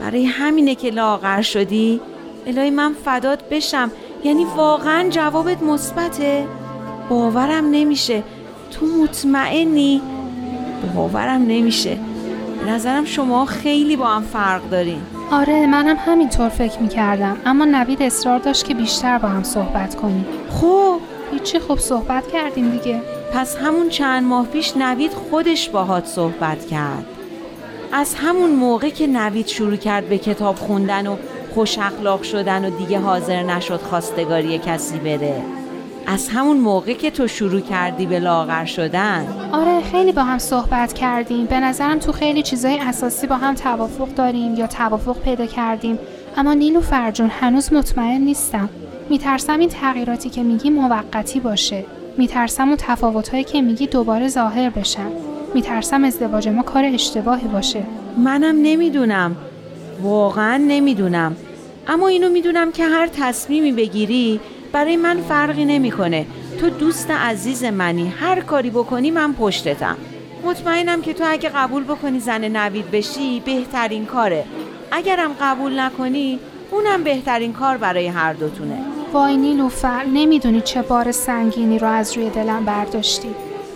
برای 0.00 0.24
همینه 0.24 0.74
که 0.74 0.90
لاغر 0.90 1.42
شدی؟ 1.42 2.00
الهی 2.46 2.70
من 2.70 2.92
فدات 3.04 3.48
بشم. 3.50 3.90
یعنی 4.24 4.46
واقعا 4.56 5.08
جوابت 5.08 5.62
مثبته؟ 5.62 6.44
باورم 7.08 7.70
نمیشه. 7.70 8.22
تو 8.70 8.86
مطمئنی؟ 8.86 10.02
باورم 10.96 11.42
نمیشه. 11.42 11.96
نظرم 12.68 13.04
شما 13.04 13.44
خیلی 13.44 13.96
با 13.96 14.06
هم 14.06 14.22
فرق 14.22 14.70
دارین 14.70 15.02
آره 15.30 15.66
منم 15.66 15.96
همینطور 15.96 16.48
فکر 16.48 16.78
می‌کردم 16.78 17.36
اما 17.46 17.64
نوید 17.64 18.02
اصرار 18.02 18.38
داشت 18.38 18.64
که 18.64 18.74
بیشتر 18.74 19.18
با 19.18 19.28
هم 19.28 19.42
صحبت 19.42 19.94
کنیم. 19.94 20.26
خب. 20.50 21.00
هیچی 21.32 21.58
خب 21.58 21.78
صحبت 21.78 22.32
کردیم 22.32 22.70
دیگه. 22.70 23.00
پس 23.32 23.56
همون 23.56 23.88
چند 23.88 24.24
ماه 24.24 24.46
پیش 24.46 24.76
نوید 24.76 25.12
خودش 25.12 25.68
باهات 25.68 26.06
صحبت 26.06 26.66
کرد. 26.66 27.06
از 27.92 28.14
همون 28.14 28.50
موقع 28.50 28.88
که 28.88 29.06
نوید 29.06 29.46
شروع 29.46 29.76
کرد 29.76 30.08
به 30.08 30.18
کتاب 30.18 30.56
خوندن 30.56 31.06
و 31.06 31.16
خوش 31.54 31.78
اخلاق 31.78 32.22
شدن 32.22 32.64
و 32.64 32.70
دیگه 32.70 32.98
حاضر 32.98 33.42
نشد 33.42 33.80
خواستگاری 33.80 34.58
کسی 34.58 34.98
بره 34.98 35.42
از 36.10 36.28
همون 36.28 36.56
موقع 36.56 36.92
که 36.92 37.10
تو 37.10 37.26
شروع 37.26 37.60
کردی 37.60 38.06
به 38.06 38.18
لاغر 38.18 38.64
شدن. 38.64 39.26
آره 39.52 39.80
خیلی 39.80 40.12
با 40.12 40.22
هم 40.22 40.38
صحبت 40.38 40.92
کردیم. 40.92 41.46
به 41.46 41.60
نظرم 41.60 41.98
تو 41.98 42.12
خیلی 42.12 42.42
چیزای 42.42 42.78
اساسی 42.78 43.26
با 43.26 43.36
هم 43.36 43.54
توافق 43.54 44.08
داریم 44.08 44.54
یا 44.54 44.66
توافق 44.66 45.18
پیدا 45.20 45.46
کردیم. 45.46 45.98
اما 46.36 46.54
نیلو 46.54 46.80
فرجون 46.80 47.30
هنوز 47.40 47.72
مطمئن 47.72 48.20
نیستم. 48.20 48.68
میترسم 49.10 49.58
این 49.58 49.68
تغییراتی 49.68 50.30
که 50.30 50.42
میگی 50.42 50.70
موقتی 50.70 51.40
باشه. 51.40 51.84
میترسم 52.18 52.68
اون 52.68 52.76
تفاوتهایی 52.76 53.44
که 53.44 53.62
میگی 53.62 53.86
دوباره 53.86 54.28
ظاهر 54.28 54.70
بشن. 54.70 55.08
میترسم 55.54 56.04
ازدواج 56.04 56.48
ما 56.48 56.62
کار 56.62 56.84
اشتباهی 56.84 57.48
باشه. 57.48 57.82
منم 58.16 58.56
نمی‌دونم. 58.62 59.36
واقعا 60.02 60.56
نمی‌دونم. 60.56 61.36
اما 61.88 62.08
اینو 62.08 62.28
می‌دونم 62.28 62.72
که 62.72 62.84
هر 62.84 63.06
تصمیمی 63.06 63.72
بگیری 63.72 64.40
برای 64.72 64.96
من 64.96 65.20
فرقی 65.20 65.64
نمی‌کنه. 65.64 66.26
تو 66.60 66.70
دوست 66.70 67.10
عزیز 67.10 67.64
منی. 67.64 68.08
هر 68.20 68.40
کاری 68.40 68.70
بکنی 68.70 69.10
من 69.10 69.32
پشتتم. 69.32 69.96
مطمئنم 70.44 71.02
که 71.02 71.14
تو 71.14 71.24
اگه 71.26 71.48
قبول 71.48 71.84
بکنی 71.84 72.20
زن 72.20 72.56
نوید 72.56 72.90
بشی 72.90 73.40
بهترین 73.40 74.06
کاره. 74.06 74.44
اگرم 74.92 75.30
قبول 75.40 75.80
نکنی 75.80 76.38
اونم 76.70 77.04
بهترین 77.04 77.52
کار 77.52 77.76
برای 77.76 78.06
هر 78.06 78.32
دوتونه. 78.32 78.78
وای 79.12 79.36
نیلوفر 79.36 80.04
نمی‌دونی 80.04 80.60
چه 80.60 80.82
بار 80.82 81.12
سنگینی 81.12 81.78
رو 81.78 81.88
از 81.88 82.16
روی 82.16 82.30
دلم 82.30 82.64
برداشتی. 82.64 83.28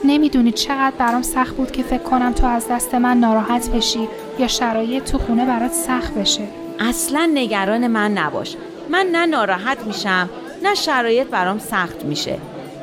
نمی‌دونی 0.04 0.52
چقدر 0.52 0.96
برام 0.98 1.22
سخت 1.22 1.56
بود 1.56 1.70
که 1.70 1.82
فکر 1.82 2.02
کنم 2.02 2.32
تو 2.32 2.46
از 2.46 2.68
دست 2.68 2.94
من 2.94 3.16
ناراحت 3.16 3.70
بشی 3.70 4.08
یا 4.38 4.46
شرایط 4.46 5.04
تو 5.04 5.18
خونه 5.18 5.46
برات 5.46 5.72
سخت 5.72 6.14
بشه. 6.14 6.42
اصلا 6.80 7.30
نگران 7.34 7.86
من 7.86 8.12
نباش. 8.12 8.56
من 8.90 9.06
نه 9.12 9.26
ناراحت 9.26 9.78
میشم 9.86 10.30
نه 10.62 10.74
شرایط 10.74 11.26
برام 11.26 11.58
سخت 11.58 12.04
میشه. 12.04 12.38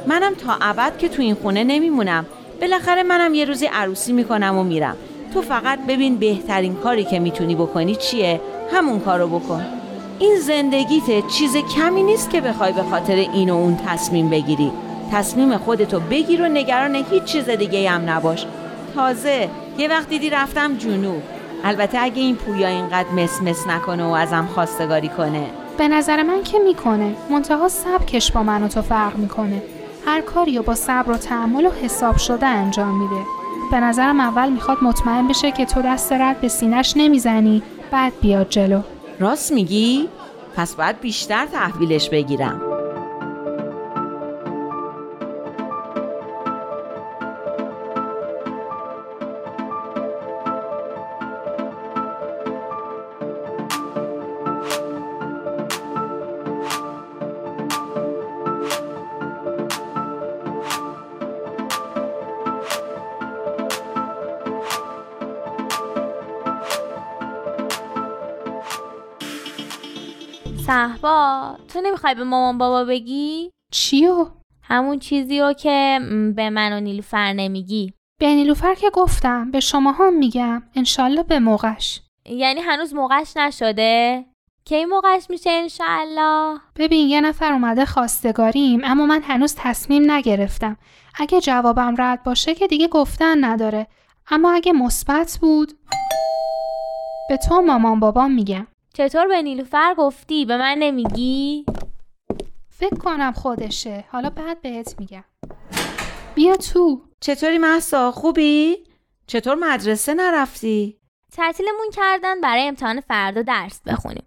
منم 0.08 0.34
تا 0.36 0.58
ابد 0.62 0.98
که 0.98 1.10
تو 1.10 1.22
این 1.22 1.36
خونه 1.36 1.64
نمیمونم. 1.64 2.26
بالاخره 2.62 3.04
منم 3.04 3.34
یه 3.34 3.46
روزی 3.46 3.66
عروسی 3.66 4.14
می‌کنم 4.14 4.58
و 4.58 4.64
میرم. 4.64 4.96
تو 5.34 5.42
فقط 5.42 5.80
ببین 5.88 6.16
بهترین 6.16 6.76
کاری 6.76 7.04
که 7.04 7.20
می‌تونی 7.20 7.56
بکنی 7.56 7.96
چیه؟ 7.96 8.42
همون 8.74 9.00
کارو 9.00 9.28
بکن. 9.28 9.66
این 10.20 10.36
زندگیت 10.40 11.28
چیز 11.28 11.58
کمی 11.58 12.04
نیست 12.04 12.30
که 12.30 12.42
بخوای 12.42 12.74
به 12.74 12.84
خاطر 12.84 13.16
این 13.16 13.50
و 13.50 13.56
اون 13.56 13.78
تصمیم 13.88 14.30
بگیری. 14.30 14.72
تصمیم 15.12 15.58
خودتو 15.58 16.00
بگیر 16.00 16.42
و 16.42 16.48
نگران 16.48 16.96
هیچ 17.12 17.24
چیز 17.24 17.50
دیگه 17.50 17.90
هم 17.90 18.10
نباش. 18.10 18.46
تازه 18.96 19.50
یه 19.78 19.88
وقت 19.88 20.10
دیدی 20.10 20.30
رفتم 20.30 20.78
جنوب. 20.78 21.22
البته 21.64 22.00
اگه 22.02 22.22
این 22.22 22.36
پویا 22.36 22.68
اینقدر 22.68 23.10
مس 23.10 23.42
مس 23.42 23.68
نکنه 23.68 24.04
و 24.04 24.12
ازم 24.12 24.50
خواستگاری 24.54 25.10
کنه. 25.10 25.46
به 25.80 25.88
نظر 25.88 26.24
من 26.24 26.44
که 26.44 26.60
می‌کنه. 26.60 27.16
منتها 27.30 27.68
سبکش 27.68 28.32
با 28.32 28.44
من 28.44 28.64
و 28.64 28.68
تو 28.68 28.82
فرق 28.82 29.18
می‌کنه. 29.18 29.64
هر 30.06 30.22
کاری 30.22 30.60
با 30.60 30.76
صبر 30.76 31.12
و 31.12 31.18
تحمل 31.18 31.66
و 31.66 31.70
حساب 31.70 32.18
شده 32.18 32.46
انجام 32.46 33.02
میده. 33.02 33.22
به 33.72 33.80
نظرم 33.80 34.20
اول 34.20 34.50
می‌خواد 34.50 34.78
مطمئن 34.82 35.28
بشه 35.28 35.52
که 35.52 35.66
تو 35.66 35.82
دست 35.82 36.14
رد 36.14 36.42
به 36.42 36.48
سینش 36.48 36.94
نمی‌زنی 36.98 37.64
بعد 37.92 38.14
بیاد 38.22 38.50
جلو. 38.50 38.82
راست 39.20 39.52
میگی؟ 39.52 40.10
پس 40.56 40.76
باید 40.76 41.00
بیشتر 41.00 41.46
تحویلش 41.46 42.10
بگیرم. 42.10 42.62
تو 71.80 71.88
نمی‌خوای 71.88 72.16
به 72.16 72.24
مامان 72.24 72.58
بابا 72.58 72.84
بگی؟ 72.84 73.52
چیو؟ 73.72 74.28
همون 74.62 75.00
چیزی 75.00 75.40
رو 75.40 75.54
که 75.54 76.00
به 76.36 76.50
من 76.50 76.74
و 76.74 76.80
نیلوفر 76.80 77.34
نمیگی 77.34 77.94
به 78.20 78.28
نیلوفر 78.28 78.76
که 78.76 78.90
گفتم 78.90 79.52
به 79.52 79.60
شما 79.60 79.92
هم 79.92 80.14
میگم 80.14 80.64
انشالله 80.76 81.24
به 81.24 81.40
موقعش 81.40 82.02
یعنی 82.26 82.62
هنوز 82.62 82.94
موقعش 82.94 83.38
نشده؟ 83.38 84.26
کی 84.66 84.86
موقعش 84.86 85.30
میشه 85.30 85.50
انشالله؟ 85.50 86.60
ببین 86.76 87.08
یه 87.08 87.22
نفر 87.22 87.54
اومده 87.54 87.86
خواستگاریم 87.86 88.82
اما 88.84 89.06
من 89.06 89.22
هنوز 89.22 89.56
تصمیم 89.58 90.12
نگرفتم 90.12 90.78
اگه 91.20 91.42
جوابم 91.42 91.96
رد 91.98 92.24
باشه 92.24 92.56
که 92.56 92.68
دیگه 92.68 92.88
گفتن 92.88 93.46
نداره 93.46 93.88
اما 94.32 94.52
اگه 94.52 94.72
مثبت 94.72 95.38
بود 95.42 95.74
به 97.30 97.38
تو 97.38 97.62
مامان 97.62 98.00
بابام 98.00 98.32
میگم 98.32 98.68
چطور 99.00 99.28
به 99.28 99.42
نیلوفر 99.42 99.96
گفتی؟ 99.98 100.46
به 100.46 100.58
من 100.58 100.76
نمیگی؟ 100.80 101.66
فکر 102.70 102.96
کنم 102.96 103.32
خودشه 103.32 104.06
حالا 104.12 104.30
بعد 104.30 104.62
بهت 104.62 104.96
میگم 105.00 105.24
بیا 106.36 106.56
تو 106.56 107.02
چطوری 107.20 107.58
محسا 107.58 108.12
خوبی؟ 108.12 108.78
چطور 109.28 109.56
مدرسه 109.56 110.14
نرفتی؟ 110.14 110.98
تعطیلمون 111.32 111.90
کردن 111.94 112.42
برای 112.42 112.68
امتحان 112.68 113.02
فردا 113.02 113.42
درس 113.42 113.82
بخونیم 113.86 114.26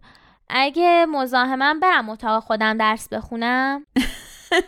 اگه 0.48 1.06
مزاحمم 1.08 1.80
برم 1.80 2.10
اتاق 2.10 2.42
خودم 2.42 2.78
درس 2.78 3.08
بخونم 3.08 3.86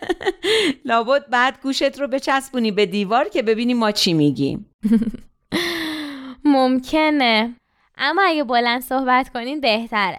لابد 0.84 1.30
بعد 1.30 1.62
گوشت 1.62 2.00
رو 2.00 2.08
بچسبونی 2.08 2.70
به 2.70 2.86
دیوار 2.86 3.28
که 3.28 3.42
ببینی 3.42 3.74
ما 3.74 3.92
چی 3.92 4.12
میگیم 4.12 4.70
ممکنه 6.44 7.54
اما 7.98 8.22
اگه 8.26 8.44
بلند 8.44 8.82
صحبت 8.82 9.28
کنین 9.28 9.60
بهتره. 9.60 10.18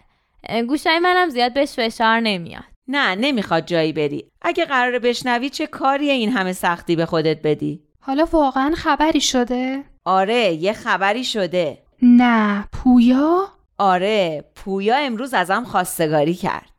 گوشای 0.68 1.00
منم 1.00 1.30
زیاد 1.30 1.54
بهش 1.54 1.74
فشار 1.74 2.20
نمیاد. 2.20 2.64
نه 2.88 3.16
نمی‌خواد 3.16 3.66
جایی 3.66 3.94
بری. 3.94 4.30
اگه 4.42 4.66
قراره 4.66 5.00
بشنوی 5.00 5.50
چه 5.50 5.68
کاریه 5.68 6.14
این 6.14 6.32
همه 6.32 6.54
سختی 6.54 6.96
به 6.96 7.06
خودت 7.06 7.42
بدی؟ 7.42 7.84
حالا 8.02 8.26
واقعا 8.32 8.74
خبری 8.76 9.22
شده؟ 9.22 9.84
آره 10.06 10.54
یه 10.54 10.74
خبری 10.74 11.24
شده. 11.24 11.78
نه 12.02 12.66
پویا؟ 12.72 13.48
آره 13.78 14.46
پویا 14.56 14.98
امروز 14.98 15.34
ازم 15.34 15.64
خواستگاری 15.64 16.34
کرد. 16.34 16.72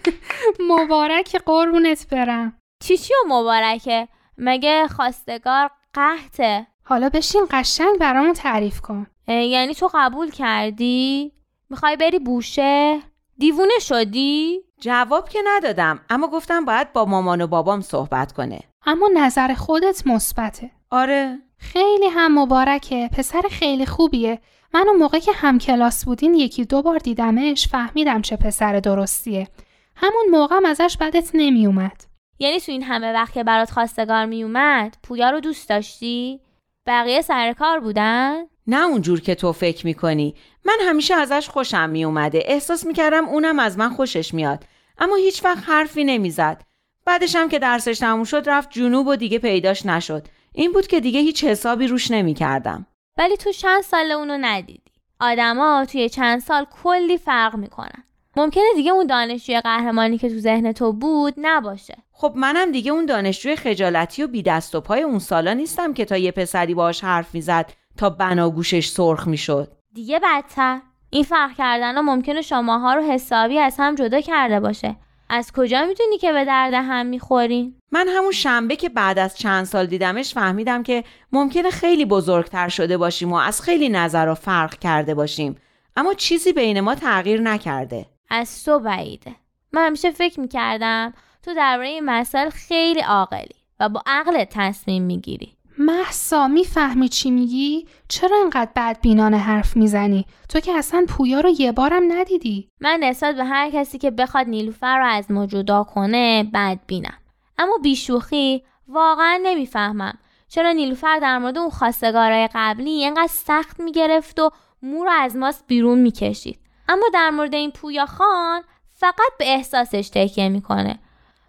مبارک 0.70 1.36
قربونت 1.36 2.06
برم. 2.10 2.58
چی 2.84 2.96
چی 2.96 3.12
و 3.14 3.28
مبارکه؟ 3.28 4.08
مگه 4.38 4.88
خواستگار 4.88 5.70
قحطه؟ 5.94 6.66
حالا 6.84 7.08
بشین 7.08 7.46
قشنگ 7.50 7.98
برامون 8.00 8.32
تعریف 8.32 8.80
کن. 8.80 9.06
یعنی 9.32 9.74
تو 9.74 9.90
قبول 9.94 10.30
کردی؟ 10.30 11.32
می‌خوای 11.70 11.96
بری 11.96 12.18
بوشه؟ 12.18 13.00
دیوونه 13.38 13.78
شدی؟ 13.80 14.60
جواب 14.80 15.28
که 15.28 15.38
ندادم 15.44 16.00
اما 16.10 16.28
گفتم 16.28 16.64
باید 16.64 16.92
با 16.92 17.04
مامان 17.04 17.40
و 17.40 17.46
بابام 17.46 17.80
صحبت 17.80 18.32
کنه 18.32 18.60
اما 18.86 19.08
نظر 19.14 19.54
خودت 19.54 20.06
مثبته 20.06 20.70
آره 20.90 21.38
خیلی 21.58 22.06
هم 22.06 22.38
مبارکه 22.38 23.10
پسر 23.18 23.42
خیلی 23.50 23.86
خوبیه 23.86 24.40
من 24.74 24.84
اون 24.88 24.96
موقع 24.96 25.18
که 25.18 25.32
هم 25.32 25.58
کلاس 25.58 26.04
بودین 26.04 26.34
یکی 26.34 26.64
دو 26.64 26.82
بار 26.82 26.98
دیدمش 26.98 27.68
فهمیدم 27.68 28.22
چه 28.22 28.36
پسر 28.36 28.80
درستیه 28.80 29.48
همون 29.96 30.24
موقعم 30.30 30.64
ازش 30.64 30.96
بدت 31.00 31.30
نمیومد 31.34 32.04
یعنی 32.38 32.60
تو 32.60 32.72
این 32.72 32.82
همه 32.82 33.12
وقت 33.12 33.32
که 33.32 33.44
برات 33.44 33.70
خواستگار 33.70 34.26
میومد 34.26 34.96
پویا 35.02 35.30
رو 35.30 35.40
دوست 35.40 35.68
داشتی؟ 35.68 36.40
بقیه 36.86 37.22
سر 37.22 37.52
کار 37.52 37.80
بودن؟ 37.80 38.44
نه 38.66 38.86
اونجور 38.86 39.20
که 39.20 39.34
تو 39.34 39.52
فکر 39.52 39.86
می‌کنی. 39.86 40.34
من 40.64 40.76
همیشه 40.82 41.14
ازش 41.14 41.48
خوشم 41.48 41.90
میومده 41.90 42.42
احساس 42.44 42.86
می‌کردم 42.86 43.28
اونم 43.28 43.58
از 43.58 43.78
من 43.78 43.90
خوشش 43.90 44.34
میاد. 44.34 44.64
اما 44.98 45.16
هیچ 45.16 45.44
وقت 45.44 45.64
حرفی 45.66 46.04
نمی‌زد. 46.04 46.62
بعدش 47.06 47.36
هم 47.36 47.48
که 47.48 47.58
درسش 47.58 47.98
تموم 47.98 48.24
شد 48.24 48.42
رفت 48.46 48.70
جنوب 48.70 49.06
و 49.06 49.16
دیگه 49.16 49.38
پیداش 49.38 49.86
نشد. 49.86 50.26
این 50.52 50.72
بود 50.72 50.86
که 50.86 51.00
دیگه 51.00 51.20
هیچ 51.20 51.44
حسابی 51.44 51.86
روش 51.86 52.10
نمی‌کردم. 52.10 52.86
ولی 53.18 53.36
تو 53.36 53.52
چند 53.52 53.82
سال 53.82 54.10
اونو 54.10 54.38
ندیدی. 54.40 54.92
آدما 55.20 55.86
توی 55.92 56.08
چند 56.08 56.40
سال 56.40 56.66
کلی 56.82 57.18
فرق 57.18 57.56
می‌کنن. 57.56 58.04
ممکنه 58.36 58.64
دیگه 58.76 58.90
اون 58.90 59.06
دانشجوی 59.06 59.60
قهرمانی 59.60 60.18
که 60.18 60.28
تو 60.28 60.38
ذهن 60.38 60.72
تو 60.72 60.92
بود 60.92 61.34
نباشه. 61.38 61.96
خب 62.12 62.32
منم 62.36 62.72
دیگه 62.72 62.92
اون 62.92 63.06
دانشجوی 63.06 63.56
خجالتی 63.56 64.22
و 64.22 64.26
بی 64.26 64.42
دست 64.42 64.74
و 64.74 64.80
پای 64.80 65.02
اون 65.02 65.18
سالا 65.18 65.52
نیستم 65.52 65.94
که 65.94 66.04
تا 66.04 66.16
یه 66.16 66.30
پسری 66.30 66.74
باهاش 66.74 67.04
حرف 67.04 67.34
می‌زد. 67.34 67.72
تا 67.96 68.10
بناگوشش 68.10 68.88
سرخ 68.88 69.28
می‌شد. 69.28 69.72
دیگه 69.94 70.20
بدتر. 70.22 70.80
این 71.10 71.24
فرق 71.24 71.50
کردن 71.58 71.94
ها 71.94 72.02
ممکنه 72.02 72.42
شماها 72.42 72.94
رو 72.94 73.02
حسابی 73.02 73.58
از 73.58 73.76
هم 73.78 73.94
جدا 73.94 74.20
کرده 74.20 74.60
باشه. 74.60 74.96
از 75.28 75.52
کجا 75.52 75.84
می‌دونی 75.84 76.18
که 76.18 76.32
به 76.32 76.44
درد 76.44 76.74
هم 76.74 77.06
می‌خورین؟ 77.06 77.74
من 77.92 78.08
همون 78.08 78.32
شنبه 78.32 78.76
که 78.76 78.88
بعد 78.88 79.18
از 79.18 79.38
چند 79.38 79.64
سال 79.64 79.86
دیدمش 79.86 80.34
فهمیدم 80.34 80.82
که 80.82 81.04
ممکنه 81.32 81.70
خیلی 81.70 82.04
بزرگتر 82.04 82.68
شده 82.68 82.96
باشیم 82.96 83.32
و 83.32 83.36
از 83.36 83.62
خیلی 83.62 83.88
نظر 83.88 84.34
فرق 84.34 84.78
کرده 84.78 85.14
باشیم. 85.14 85.56
اما 85.96 86.14
چیزی 86.14 86.52
بین 86.52 86.80
ما 86.80 86.94
تغییر 86.94 87.40
نکرده. 87.40 88.06
از 88.30 88.64
تو 88.64 88.78
بعیده. 88.78 89.34
من 89.72 89.86
همیشه 89.86 90.10
فکر 90.10 90.40
می‌کردم 90.40 91.14
تو 91.42 91.54
درباره 91.54 91.88
این 91.88 92.04
مسائل 92.04 92.50
خیلی 92.50 93.00
عاقلی 93.00 93.56
و 93.80 93.88
با 93.88 94.02
عقل 94.06 94.44
تصمیم 94.50 95.02
می‌گیری. 95.02 95.56
محسا 95.78 96.48
می‌فهمی 96.48 97.08
چی 97.08 97.30
میگی؟ 97.30 97.86
چرا 98.08 98.36
انقدر 98.42 98.70
بدبینانه 98.76 99.38
حرف 99.38 99.76
می‌زنی؟ 99.76 100.26
تو 100.48 100.60
که 100.60 100.72
اصلا 100.72 101.06
پویا 101.08 101.40
رو 101.40 101.50
یه 101.58 101.72
بارم 101.72 102.12
ندیدی. 102.12 102.68
من 102.80 103.00
نسبت 103.02 103.34
به 103.34 103.44
هر 103.44 103.70
کسی 103.70 103.98
که 103.98 104.10
بخواد 104.10 104.48
نیلوفر 104.48 104.98
رو 104.98 105.06
از 105.06 105.30
ما 105.30 105.46
جدا 105.46 105.84
کنه 105.84 106.50
بدبینم. 106.54 107.18
اما 107.58 107.78
بیشوخی 107.82 108.62
واقعا 108.88 109.40
نمی‌فهمم. 109.42 110.18
چرا 110.48 110.72
نیلوفر 110.72 111.18
در 111.18 111.38
مورد 111.38 111.58
اون 111.58 111.70
خواستگارای 111.70 112.48
قبلی 112.54 112.90
اینقدر 112.90 113.26
سخت 113.26 113.80
می‌گرفت 113.80 114.40
و 114.40 114.50
مو 114.82 115.04
رو 115.04 115.10
از 115.10 115.36
ماست 115.36 115.64
بیرون 115.66 115.98
می‌کشید. 115.98 116.58
اما 116.88 117.06
در 117.14 117.30
مورد 117.30 117.54
این 117.54 117.70
پویا 117.70 118.06
خان 118.06 118.62
فقط 118.92 119.32
به 119.38 119.54
احساسش 119.54 120.08
تکیه 120.14 120.48
می‌کنه. 120.48 120.98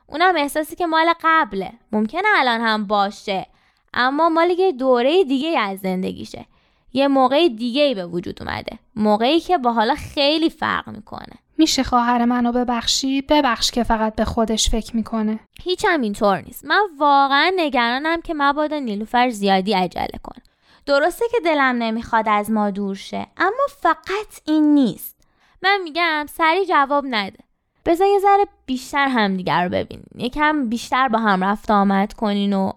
اونم 0.08 0.36
احساسی 0.38 0.76
که 0.76 0.86
مال 0.86 1.14
قبله. 1.24 1.72
ممکنه 1.92 2.28
الان 2.36 2.62
هم 2.62 2.88
باشه. 2.88 3.48
اما 3.96 4.30
مال 4.30 4.50
یه 4.50 4.72
دوره 4.72 5.24
دیگه 5.24 5.60
از 5.60 5.80
زندگیشه. 5.80 6.46
یه 6.94 7.08
موقع 7.08 7.48
دیگه 7.48 7.82
ای 7.82 7.96
به 7.96 8.06
وجود 8.06 8.44
اومده. 8.44 8.80
موقعی 8.96 9.40
که 9.40 9.58
با 9.58 9.74
حالا 9.74 9.96
خیلی 9.96 10.50
فرق 10.50 10.90
می‌کنه. 10.90 11.34
میشه 11.58 11.84
خواهر 11.84 12.26
منو 12.26 12.52
ببخشی؟ 12.52 13.22
ببخش 13.22 13.72
که 13.72 13.84
فقط 13.84 14.16
به 14.16 14.26
خودش 14.26 14.70
فکر 14.70 14.96
می‌کنه. 14.96 15.40
هیچ 15.64 15.86
هم 15.90 16.02
اینطور 16.02 16.42
نیست. 16.42 16.66
من 16.66 16.82
واقعا 17.00 17.52
نگرانم 17.56 18.22
که 18.22 18.34
مبادا 18.34 18.80
نیلوفر 18.80 19.30
زیادی 19.30 19.74
عجله 19.74 20.20
کن. 20.24 20.42
درسته 20.86 21.26
که 21.32 21.38
دلم 21.46 21.76
نمی‌خواد 21.76 22.30
از 22.30 22.52
ما 22.52 22.72
دور 22.72 22.96
شه 22.96 23.28
اما 23.38 23.68
فقط 23.82 24.42
این 24.46 24.74
نیست. 24.74 25.16
من 25.62 25.80
میگم 25.84 26.26
سری 26.30 26.66
جواب 26.66 27.06
نده. 27.10 27.40
بذار 27.86 28.08
یه 28.08 28.20
ذره 28.20 28.48
بیشتر 28.66 29.08
همدیگر 29.08 29.64
رو 29.64 29.70
ببینین 29.70 30.06
یکم 30.18 30.70
بیشتر 30.70 31.08
با 31.08 31.20
هم 31.20 31.44
رفت 31.44 31.72
آمد 31.72 32.14
کنین 32.14 32.54
و 32.54 32.72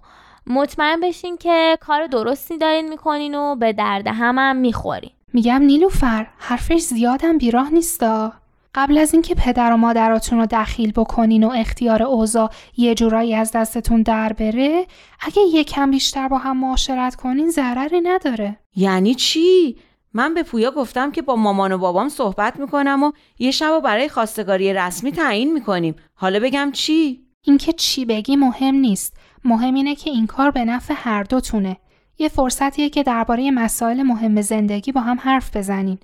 مطمئن 0.51 1.01
بشین 1.01 1.37
که 1.37 1.79
کار 1.81 2.07
درستی 2.07 2.59
دارین 2.59 2.89
می‌کنین 2.89 3.35
و 3.35 3.57
به 3.57 3.73
درد 3.73 4.07
همم 4.07 4.39
هم 4.39 4.57
می‌خورین. 4.57 5.11
میگم 5.33 5.63
نیلوفر 5.63 6.27
حرفش 6.39 6.81
زیادم 6.81 7.39
بیراه 7.39 7.71
نیستا. 7.71 8.33
قبل 8.75 8.99
از 8.99 9.13
اینکه 9.13 9.35
پدر 9.35 9.73
و 9.73 9.77
مادراتون 9.77 10.39
رو 10.39 10.47
دخیل 10.47 10.93
بکنین 10.93 11.45
و 11.45 11.51
اختیار 11.57 12.03
اوضاع 12.03 12.51
یه 12.77 12.95
جورایی 12.95 13.35
از 13.35 13.53
دستتون 13.53 14.03
در 14.03 14.33
بره 14.33 14.87
اگه 15.21 15.43
یکم 15.43 15.91
بیشتر 15.91 16.29
با 16.29 16.39
هم 16.39 16.57
معاشرت 16.57 17.15
کنین 17.15 17.51
ضرری 17.51 18.01
نداره. 18.01 18.57
یعنی 18.77 19.15
چی؟ 19.15 19.77
من 20.15 20.35
به 20.35 20.43
پویا 20.43 20.71
گفتم 20.71 21.13
که 21.13 21.23
با 21.23 21.37
مامان 21.37 21.73
و 21.73 21.79
بابام 21.79 22.09
صحبت 22.09 22.57
می‌کنم 22.57 23.03
و 23.03 23.13
یه 23.39 23.51
شب 23.51 23.73
و 23.73 23.81
برای 23.81 24.09
خواستگاری 24.09 24.73
رسمی 24.73 25.13
تعیین 25.13 25.53
می‌کنیم. 25.53 25.95
حالا 26.15 26.41
بگم 26.41 26.71
چی؟ 26.73 27.21
اینکه 27.43 27.73
چی 27.73 28.05
بگی 28.05 28.37
مهم 28.37 28.75
نیست. 28.75 29.18
مهم 29.45 29.75
اینه 29.75 29.95
که 29.95 30.11
این 30.11 30.27
کار 30.27 30.51
به 30.51 30.65
نفع 30.65 30.95
هر 30.97 31.23
دوتونه 31.23 31.77
یه 32.19 32.29
فرصتیه 32.29 32.91
که 32.91 33.03
درباره 33.03 33.51
مسائل 33.51 34.03
مهم 34.03 34.41
زندگی 34.41 34.93
با 34.93 35.01
هم 35.01 35.19
حرف 35.21 35.57
بزنین. 35.57 35.99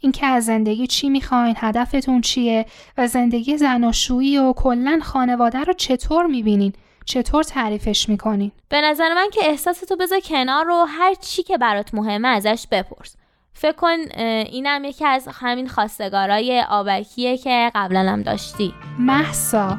اینکه 0.00 0.26
از 0.26 0.44
زندگی 0.44 0.86
چی 0.86 1.08
می‌خواین 1.08 1.54
هدفتون 1.58 2.20
چیه 2.20 2.66
و 2.98 3.06
زندگی 3.06 3.56
زناشویی 3.56 4.38
و 4.38 4.52
کلا 4.52 5.00
خانواده 5.02 5.58
رو 5.58 5.72
چطور 5.72 6.26
می‌بینین؟ 6.26 6.72
چطور 7.04 7.42
تعریفش 7.42 8.08
می‌کنین؟ 8.08 8.52
به 8.68 8.80
نظر 8.80 9.14
من 9.14 9.28
که 9.32 9.40
احساستو 9.44 9.96
بذار 9.96 10.20
کنار 10.20 10.64
رو 10.64 10.86
هر 10.88 11.14
چی 11.14 11.42
که 11.42 11.58
برات 11.58 11.94
مهمه 11.94 12.28
ازش 12.28 12.66
بپرس. 12.70 13.16
فکر 13.52 13.72
کن 13.72 13.96
اینم 14.18 14.84
یکی 14.84 15.06
از 15.06 15.28
همین 15.32 15.68
خواستگارای 15.68 16.64
آبکیه 16.70 17.36
که 17.38 17.70
قبلا 17.74 18.00
هم 18.00 18.22
داشتی. 18.22 18.74
محسا 18.98 19.78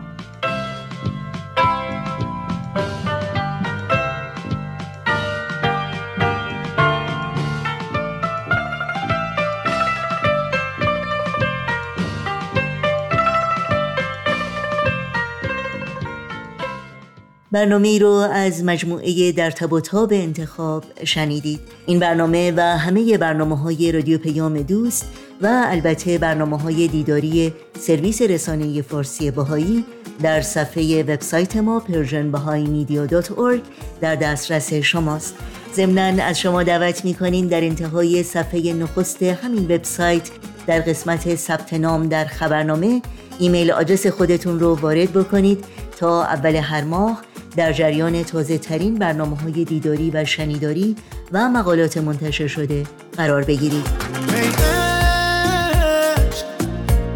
برنامه 17.52 18.00
رو 18.00 18.12
از 18.12 18.64
مجموعه 18.64 19.32
در 19.32 19.52
تب 19.52 19.74
و 19.74 19.80
تاب 19.80 20.14
انتخاب 20.14 20.84
شنیدید. 21.04 21.60
این 21.86 22.00
برنامه 22.00 22.54
و 22.58 22.62
همه 22.62 23.18
برنامه 23.18 23.58
های 23.58 23.92
رادیو 23.92 24.18
پیام 24.18 24.62
دوست 24.62 25.06
و 25.42 25.66
البته 25.66 26.18
برنامه 26.18 26.60
های 26.60 26.88
دیداری 26.88 27.54
سرویس 27.80 28.22
رسانه 28.22 28.82
فارسی 28.82 29.32
باهایی 29.32 29.86
در 30.22 30.42
صفحه 30.42 31.04
وبسایت 31.04 31.58
ما 31.58 31.84
persianbahaimedia.org 31.88 33.60
در 34.02 34.16
دسترس 34.16 34.74
شماست. 34.74 35.36
ضمنا 35.76 36.24
از 36.24 36.40
شما 36.40 36.64
دعوت 36.64 37.06
می‌کنیم 37.06 37.48
در 37.48 37.64
انتهای 37.64 38.24
صفحه 38.24 38.74
نخست 38.74 39.24
همین 39.24 39.64
وبسایت 39.64 40.30
در 40.68 40.82
قسمت 40.82 41.36
ثبت 41.36 41.74
نام 41.74 42.08
در 42.08 42.26
خبرنامه 42.26 43.02
ایمیل 43.40 43.72
آدرس 43.72 44.08
خودتون 44.08 44.60
رو 44.60 44.76
وارد 44.76 45.14
بکنید 45.14 45.66
تا 45.98 46.24
اول 46.24 46.56
هر 46.56 46.84
ماه 46.84 47.22
در 47.60 47.74
جریان 47.74 48.24
تازه 48.24 48.58
ترین 48.58 48.96
برنامه 48.96 49.38
های 49.38 49.66
دیداری 49.66 50.12
و 50.12 50.26
شنیداری 50.26 50.96
و 51.32 51.50
مقالات 51.50 51.98
منتشر 51.98 52.48
شده. 52.48 52.84
قرار 53.18 53.44
بگیرید. 53.44 53.86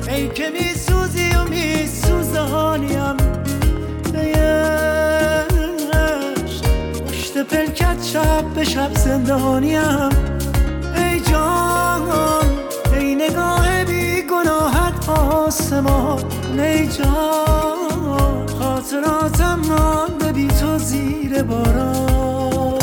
ای, 0.09 0.27
پشت 7.07 7.37
پلکت 7.37 8.03
شب 8.03 8.45
به 8.55 8.63
شب 8.63 8.93
زندانیم 8.95 10.09
ای 10.95 11.19
جان 11.19 12.01
ای 12.93 13.15
نگاه 13.15 13.83
بی 13.83 14.21
گناهت 14.21 15.09
آسمان. 15.09 16.23
ای 16.59 16.87
جان 16.87 18.47
خاطراتم 18.59 19.61
تو 19.61 20.22
زیر 20.83 21.43
باران 21.43 22.79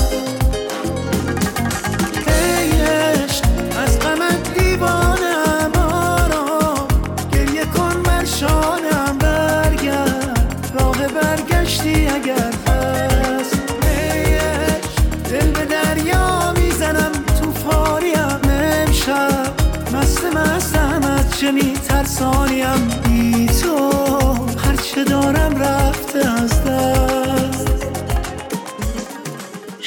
عشق 2.28 3.44
از 3.84 3.98
غمت 3.98 4.58
دیوانم 4.58 5.72
آرام. 5.74 6.88
گریه 7.32 7.64
کن 7.64 8.02
بر 8.02 8.24
شانم 8.24 9.18
برگرد. 9.18 10.72
راه 10.74 11.08
برگشتی 11.08 12.06
اگر 12.08 12.52
هست. 12.68 13.62
عشق 13.82 15.30
دل 15.30 15.50
به 15.50 15.64
دریا 15.64 16.52
می‌زنم 16.52 17.12
تو 17.40 17.52
فاریم 17.52 18.40
امشب. 18.50 19.52
مست 19.94 20.24
مستم 20.24 21.02
از 21.02 21.38
چه 21.40 21.50
میترسانیم؟ 21.50 22.88
بی 23.04 23.46
تو. 23.46 23.90
هرچه 24.64 25.04
دارم 25.04 25.56
رفته 25.62 26.18
از 26.18 26.64
دست. 26.64 27.09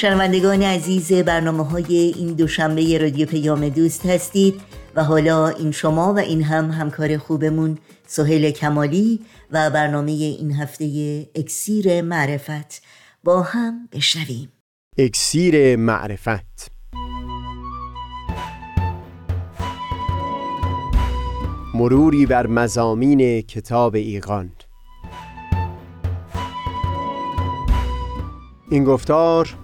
شنوندگان 0.04 0.62
عزیز 0.62 1.12
برنامه 1.12 1.64
های 1.64 1.96
این 1.96 2.32
دوشنبه 2.34 2.98
رادیو 2.98 3.26
پیام 3.26 3.68
دوست 3.68 4.06
هستید 4.06 4.60
و 4.94 5.04
حالا 5.04 5.48
این 5.48 5.72
شما 5.72 6.14
و 6.14 6.18
این 6.18 6.42
هم 6.42 6.70
همکار 6.70 7.18
خوبمون 7.18 7.78
سهیل 8.06 8.50
کمالی 8.50 9.20
و 9.50 9.70
برنامه 9.70 10.10
این 10.12 10.52
هفته 10.52 10.86
اکسیر 11.34 12.02
معرفت 12.02 12.82
با 13.24 13.42
هم 13.42 13.88
بشنویم. 13.92 14.52
اکسیر 14.98 15.76
معرفت. 15.76 16.70
مروری 21.74 22.26
بر 22.26 22.46
مزامین 22.46 23.42
کتاب 23.42 23.94
ایقان 23.94 24.52
این 28.70 28.84
گفتار 28.84 29.63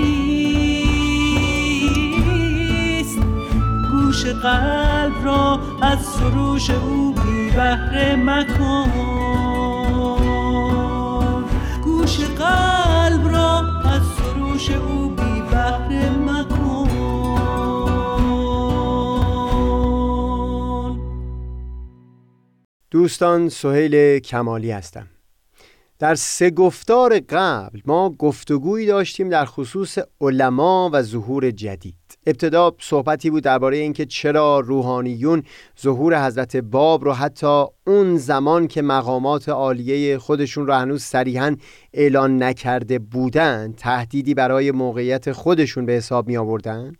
گوش 4.21 4.29
قلب 4.29 5.25
را 5.25 5.59
از 5.81 5.99
سروش 6.05 6.69
او 6.69 7.13
بی 7.13 7.51
بهره 7.51 8.15
مکن. 8.15 8.91
گوش 11.83 12.19
قلب 12.19 13.27
را 13.27 13.59
از 13.83 14.01
سروش 14.03 14.71
او 14.71 15.09
بی 15.09 15.41
بهره 15.51 16.09
مکن. 16.09 16.87
دوستان 22.91 23.49
سهیل 23.49 24.19
کمالی 24.19 24.71
هستم. 24.71 25.07
در 25.99 26.15
سه 26.15 26.49
گفتار 26.49 27.19
قبل 27.19 27.79
ما 27.85 28.09
گفتگویی 28.09 28.85
داشتیم 28.85 29.29
در 29.29 29.45
خصوص 29.45 29.97
علما 30.21 30.89
و 30.93 31.01
ظهور 31.01 31.51
جدید. 31.51 32.00
ابتدا 32.25 32.75
صحبتی 32.79 33.29
بود 33.29 33.43
درباره 33.43 33.77
اینکه 33.77 34.05
چرا 34.05 34.59
روحانیون 34.59 35.43
ظهور 35.81 36.25
حضرت 36.25 36.57
باب 36.57 37.05
رو 37.05 37.13
حتی 37.13 37.65
اون 37.87 38.17
زمان 38.17 38.67
که 38.67 38.81
مقامات 38.81 39.49
عالیه 39.49 40.17
خودشون 40.17 40.67
رو 40.67 40.73
هنوز 40.73 41.03
صریحا 41.03 41.55
اعلان 41.93 42.43
نکرده 42.43 42.99
بودن 42.99 43.73
تهدیدی 43.77 44.33
برای 44.33 44.71
موقعیت 44.71 45.31
خودشون 45.31 45.85
به 45.85 45.93
حساب 45.93 46.27
می 46.27 46.37
آوردن 46.37 46.93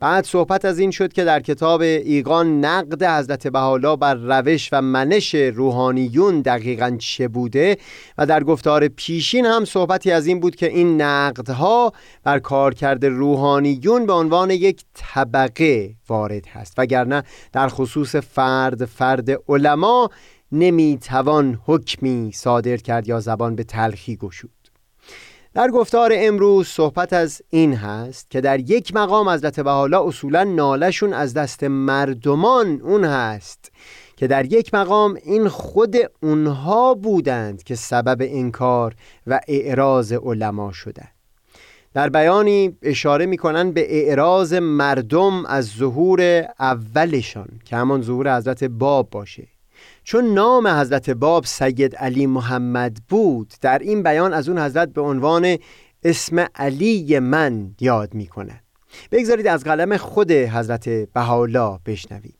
بعد 0.00 0.24
صحبت 0.24 0.64
از 0.64 0.78
این 0.78 0.90
شد 0.90 1.12
که 1.12 1.24
در 1.24 1.40
کتاب 1.40 1.80
ایقان 1.80 2.64
نقد 2.64 3.02
حضرت 3.02 3.46
بحالا 3.46 3.96
بر 3.96 4.14
روش 4.14 4.68
و 4.72 4.82
منش 4.82 5.34
روحانیون 5.34 6.40
دقیقا 6.40 6.96
چه 6.98 7.28
بوده؟ 7.28 7.76
و 8.18 8.26
در 8.26 8.44
گفتار 8.44 8.88
پیشین 8.88 9.46
هم 9.46 9.64
صحبتی 9.64 10.10
از 10.10 10.26
این 10.26 10.40
بود 10.40 10.56
که 10.56 10.66
این 10.66 11.02
نقدها 11.02 11.92
بر 12.24 12.38
کارکرد 12.38 13.06
روحانیون 13.06 14.06
به 14.06 14.12
عنوان 14.12 14.50
یک 14.50 14.84
طبقه 14.94 15.94
وارد 16.08 16.46
هست 16.46 16.74
وگرنه 16.78 17.22
در 17.52 17.68
خصوص 17.68 18.16
فرد 18.16 18.84
فرد 18.84 19.30
علما 19.48 20.10
نمی‌توان 20.52 21.60
حکمی 21.66 22.32
صادر 22.34 22.76
کرد 22.76 23.08
یا 23.08 23.20
زبان 23.20 23.56
به 23.56 23.64
تلخی 23.64 24.16
گشود. 24.16 24.50
در 25.54 25.70
گفتار 25.70 26.12
امروز 26.14 26.66
صحبت 26.66 27.12
از 27.12 27.42
این 27.50 27.74
هست 27.74 28.30
که 28.30 28.40
در 28.40 28.60
یک 28.60 28.94
مقام 28.94 29.28
حضرت 29.28 29.60
بحالا 29.60 30.04
اصولا 30.04 30.44
نالشون 30.44 31.12
از 31.12 31.34
دست 31.34 31.64
مردمان 31.64 32.80
اون 32.80 33.04
هست 33.04 33.72
که 34.16 34.26
در 34.26 34.52
یک 34.52 34.74
مقام 34.74 35.18
این 35.24 35.48
خود 35.48 35.96
اونها 36.22 36.94
بودند 36.94 37.62
که 37.62 37.74
سبب 37.74 38.16
انکار 38.20 38.94
و 39.26 39.40
اعراض 39.48 40.12
علما 40.12 40.72
شدند. 40.72 41.12
در 41.94 42.08
بیانی 42.08 42.76
اشاره 42.82 43.26
می‌کنن 43.26 43.72
به 43.72 43.86
اعراض 43.98 44.52
مردم 44.54 45.46
از 45.46 45.66
ظهور 45.66 46.44
اولشان 46.60 47.48
که 47.64 47.76
همان 47.76 48.02
ظهور 48.02 48.36
حضرت 48.36 48.64
باب 48.64 49.10
باشه. 49.10 49.55
چون 50.04 50.24
نام 50.24 50.66
حضرت 50.68 51.10
باب 51.10 51.44
سید 51.44 51.96
علی 51.96 52.26
محمد 52.26 52.98
بود 53.08 53.54
در 53.60 53.78
این 53.78 54.02
بیان 54.02 54.32
از 54.34 54.48
اون 54.48 54.58
حضرت 54.58 54.88
به 54.88 55.00
عنوان 55.00 55.56
اسم 56.02 56.46
علی 56.54 57.18
من 57.18 57.74
یاد 57.80 58.14
می‌کنن 58.14 58.60
بگذارید 59.12 59.46
از 59.46 59.64
قلم 59.64 59.96
خود 59.96 60.32
حضرت 60.32 60.88
بهاءالله 60.88 61.78
بشنویم. 61.86 62.34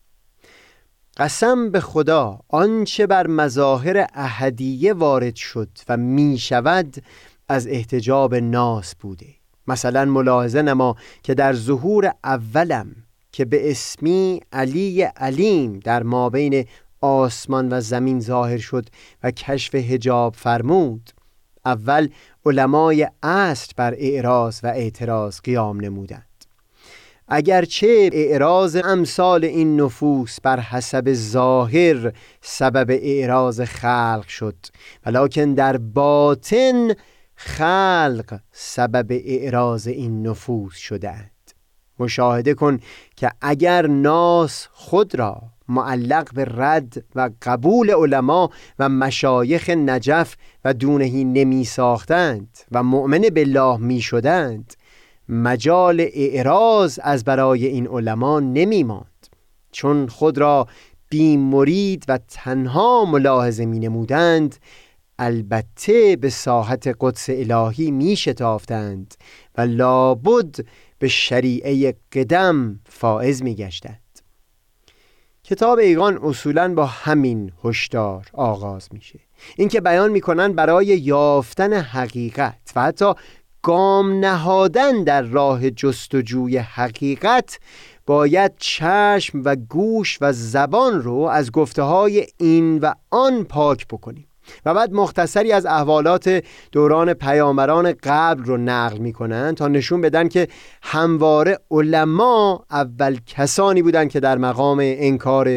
قسم 1.16 1.70
به 1.70 1.80
خدا 1.80 2.40
آنچه 2.48 3.06
بر 3.06 3.26
مظاهر 3.26 4.06
احدیه 4.14 4.92
وارد 4.92 5.37
شد 5.37 5.68
و 5.88 5.96
می 5.96 6.38
شود 6.38 6.96
از 7.48 7.66
احتجاب 7.66 8.35
ناس 8.35 8.94
بوده. 8.94 9.26
مثلا 9.68 10.04
ملاحظه 10.04 10.62
نما 10.62 10.96
که 11.22 11.35
در 11.35 11.52
ظهور 11.52 12.12
اولم 12.24 12.96
که 13.32 13.44
به 13.44 13.70
اسمی 13.70 14.40
علی 14.52 15.02
علیم 15.02 15.80
در 15.80 16.02
مابین 16.02 16.66
آسمان 17.00 17.72
و 17.72 17.80
زمین 17.80 18.20
ظاهر 18.20 18.59
شد 18.59 18.87
و 19.22 19.30
کشف 19.30 19.74
هجاب 19.74 20.35
فرمود. 20.35 21.11
اول 21.64 22.09
علمای 22.46 23.09
عصر 23.22 23.72
بر 23.76 23.94
اعراض 23.98 24.61
و 24.62 24.66
اعتراض 24.66 25.40
قیام 25.40 25.80
نمودند. 25.80 26.26
اگرچه 27.28 28.11
اعراض 28.12 28.76
امثال 28.85 29.44
این 29.44 29.80
نفوس 29.80 30.40
بر 30.40 30.61
حسب 30.61 31.12
ظاهر 31.12 32.12
سبب 32.40 32.90
اعراض 32.90 33.61
خلق 33.61 34.26
شد 34.28 34.56
ولیکن 35.06 35.54
در 35.54 35.76
باطن 35.76 36.94
خلق 37.37 38.40
سبب 38.52 39.06
اعراض 39.11 39.87
این 39.87 40.26
نفوس 40.26 40.76
شدهاند 40.76 41.30
مشاهده 41.98 42.54
کن 42.54 42.80
که 43.16 43.30
اگر 43.40 43.87
ناس 43.87 44.68
خود 44.72 45.14
را 45.14 45.42
معلق 45.68 46.35
به 46.35 46.44
رد 46.44 47.05
و 47.14 47.31
قبول 47.42 47.90
علما 47.90 48.50
و 48.79 48.88
مشایخ 48.88 49.70
نجف 49.70 50.37
و 50.64 50.74
دونهی 50.74 51.24
نمی 51.24 51.64
ساختند 51.64 52.59
و 52.72 52.83
مؤمن 52.83 53.20
بالله 53.20 53.76
می 53.76 54.00
شدند. 54.00 54.74
مجال 55.29 56.09
اعراض 56.14 56.98
از 57.02 57.24
برای 57.24 57.66
این 57.66 57.87
علما 57.87 58.40
نمی 58.40 58.83
ماند. 58.83 59.26
چون 59.72 60.09
خود 60.09 60.38
را 60.38 60.66
بی 61.09 61.37
مرید 61.37 62.05
و 62.09 62.18
تنها 62.29 63.05
ملاحظه 63.05 63.66
می 63.66 63.79
نمودند 63.79 64.57
البته 65.18 66.16
به 66.16 66.31
ساحت 66.31 66.94
قدس 67.00 67.26
الهی 67.29 67.90
می 67.90 68.16
شتافتند 68.16 69.14
و 69.59 69.61
لابد 69.61 70.57
به 70.98 71.09
شریعه 71.09 71.94
قدم 72.12 72.81
فائز 72.87 73.42
می 73.42 73.55
گشتند. 73.55 74.05
کتاب 75.48 75.78
ایقان 75.78 76.18
اصولا 76.22 76.74
با 76.74 76.87
همین 76.87 77.52
هشدار 77.64 78.26
آغاز 78.32 78.88
میشه. 78.92 79.20
اینکه 79.56 79.80
بیان 79.80 80.11
می‌کنن 80.11 80.52
برای 80.52 80.87
یافتن 80.87 81.72
حقیقت 81.72 82.72
و 82.76 82.82
حتی 82.82 83.12
گام 83.62 84.12
نهادن 84.24 85.04
در 85.04 85.22
راه 85.22 85.70
جستجوی 85.70 86.59
حقیقت 86.59 87.59
باید 88.06 88.52
چشم 88.56 89.42
و 89.44 89.56
گوش 89.56 90.18
و 90.20 90.32
زبان 90.32 91.02
رو 91.02 91.16
از 91.16 91.52
گفته 91.52 91.82
های 91.82 92.26
این 92.37 92.78
و 92.78 92.92
آن 93.11 93.44
پاک 93.44 93.87
بکنیم. 93.87 94.26
و 94.66 94.74
بعد 94.74 94.92
مختصری 94.92 95.52
از 95.52 95.66
احوالات 95.66 96.44
دوران 96.72 97.14
پیامبران 97.14 97.94
قبل 98.02 98.44
رو 98.44 98.56
نقل 98.56 98.98
می‌کنن 98.98 99.54
تا 99.54 99.68
نشون 99.68 100.00
بدن 100.00 100.28
که 100.28 100.48
همواره 100.82 101.59
علما 101.70 102.64
اول 102.70 103.18
کسانی 103.26 103.82
بودند 103.82 104.11
که 104.11 104.20
در 104.20 104.38
مقام 104.38 104.78
انکار 104.82 105.48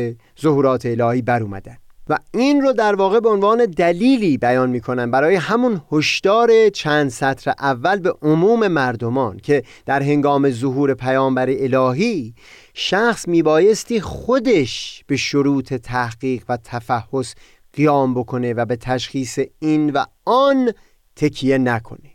ظهورات 0.41 0.86
الهی 0.86 1.21
بر 1.21 1.43
اومدن. 1.43 1.78
و 2.10 2.17
این 2.34 2.62
رو 2.62 2.73
در 2.73 2.95
واقع 2.95 3.19
به 3.19 3.30
عنوان 3.30 3.65
دلیلی 3.65 4.38
بیان 4.38 4.69
می‌کنن 4.69 5.12
برای 5.12 5.36
همون 5.36 5.82
هشدار 5.91 6.69
چند 6.69 7.10
سطر 7.10 7.54
اول 7.60 7.99
به 7.99 8.13
عموم 8.21 8.67
مردمان 8.67 9.38
که 9.38 9.63
در 9.86 10.04
هنگام 10.04 10.49
ظهور 10.49 10.93
پیامبر 10.93 11.49
الهی 11.49 12.34
شخص 12.73 13.28
میبایستی 13.28 14.02
خودش 14.02 15.04
به 15.08 15.17
شروط 15.17 15.73
تحقیق 15.73 16.43
و 16.49 16.58
تفحص 16.58 17.36
قیام 17.73 18.13
بکنه 18.13 18.53
و 18.53 18.65
به 18.65 18.75
تشخیص 18.75 19.39
این 19.60 19.89
و 19.89 20.05
آن 20.25 20.71
تکیه 21.15 21.58
نکنه. 21.58 22.10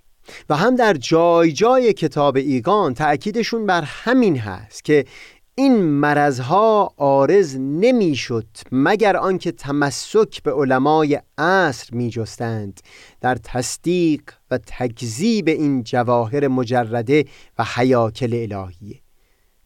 و 0.49 0.57
هم 0.57 0.77
در 0.77 0.95
جای 0.95 1.53
جای 1.53 1.93
کتاب 1.93 2.37
ایگان 2.37 2.95
تأکیدشون 2.95 3.67
بر 3.67 3.83
همین 3.83 4.39
هست 4.39 4.85
که 4.85 5.05
این 5.55 5.83
مرزها 5.83 6.95
آرز 6.97 7.57
نمی‌شد 7.57 8.47
مگر 8.73 9.17
آنکه 9.17 9.53
تمسک 9.53 10.43
به 10.43 10.53
علمای 10.53 11.21
عصر 11.39 11.95
می 11.95 12.11
جستند 12.11 12.81
در 13.21 13.35
تصدیق 13.35 14.23
و 14.51 14.59
تکذیب 14.59 15.49
این 15.49 15.83
جواهر 15.83 16.49
مجرده 16.49 17.25
و 17.59 17.65
حیاکل 17.75 18.47
الهیه. 18.53 19.04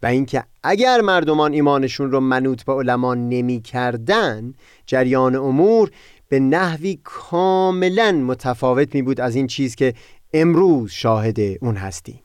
و 0.02 0.06
اینکه 0.06 0.44
اگر 0.62 1.00
مردمان 1.00 1.52
ایمانشون 1.52 2.10
رو 2.10 2.20
منوط 2.20 2.62
به 2.62 2.72
علما 2.72 3.14
نمی 3.14 3.60
کردن 3.60 4.54
جریان 4.86 5.36
امور 5.36 5.90
به 6.28 6.40
نحوی 6.40 6.98
کاملا 7.04 8.12
متفاوت 8.12 8.94
می 8.94 9.02
بود 9.02 9.20
از 9.20 9.34
این 9.34 9.46
چیز 9.46 9.74
که 9.74 9.94
امروز 10.32 10.90
شاهد 10.90 11.40
اون 11.60 11.76
هستیم. 11.76 12.20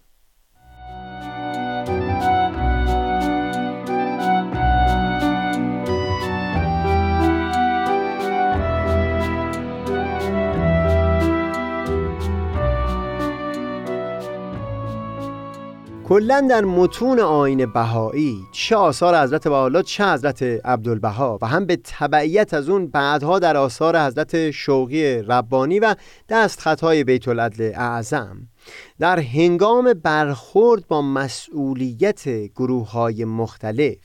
کلا 16.13 16.47
در 16.49 16.65
متون 16.65 17.19
آین 17.19 17.65
بهایی 17.65 18.38
چه 18.52 18.76
آثار 18.76 19.23
حضرت 19.23 19.47
بهاءالله 19.47 19.84
چه 19.84 20.06
حضرت 20.06 20.43
عبدالبها؟ 20.43 21.39
و 21.41 21.47
هم 21.47 21.65
به 21.65 21.80
تبعیت 21.84 22.54
از 22.54 22.69
اون 22.69 22.88
بعدها 22.88 23.39
در 23.39 23.58
آثار 23.58 23.99
حضرت 23.99 24.52
شوقی 24.52 25.04
ربانی 25.15 25.80
و 25.80 25.95
دست 26.30 26.60
خطای 26.60 27.04
بیت 27.04 27.28
العدل 27.28 27.71
اعظم. 27.76 28.47
در 28.99 29.19
هنگام 29.19 29.93
برخورد 29.93 30.88
با 30.88 31.02
مسئولیت 31.02 32.30
گروه 32.30 32.91
های 32.91 33.26
مختلف 33.26 33.97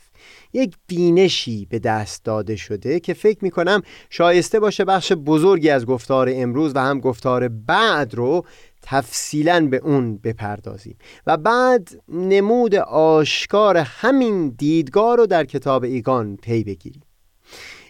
یک 0.52 0.74
بینشی 0.86 1.66
به 1.70 1.78
دست 1.78 2.24
داده 2.24 2.56
شده 2.56 3.00
که 3.00 3.14
فکر 3.14 3.38
می 3.42 3.50
کنم 3.50 3.82
شایسته 4.10 4.60
باشه 4.60 4.84
بخش 4.84 5.12
بزرگی 5.12 5.70
از 5.70 5.86
گفتار 5.86 6.28
امروز 6.32 6.72
و 6.74 6.78
هم 6.78 7.00
گفتار 7.00 7.48
بعد 7.48 8.14
رو 8.14 8.44
تفصیلا 8.82 9.66
به 9.66 9.76
اون 9.76 10.18
بپردازیم. 10.18 10.96
و 11.26 11.36
بعد 11.36 11.88
نمود 12.08 12.74
آشکار 12.74 13.76
همین 13.76 14.48
دیدگاه 14.48 15.16
رو 15.16 15.26
در 15.26 15.44
کتاب 15.44 15.84
ایگان 15.84 16.36
پی 16.36 16.64
بگیریم. 16.64 17.02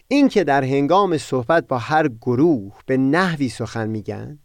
این 0.07 0.29
که 0.29 0.43
در 0.43 0.63
هنگام 0.63 1.17
صحبت 1.17 1.67
با 1.67 1.77
هر 1.77 2.07
گروه 2.07 2.73
به 2.85 2.97
نحوی 2.97 3.49
سخن 3.49 3.89
میگن 3.89 4.39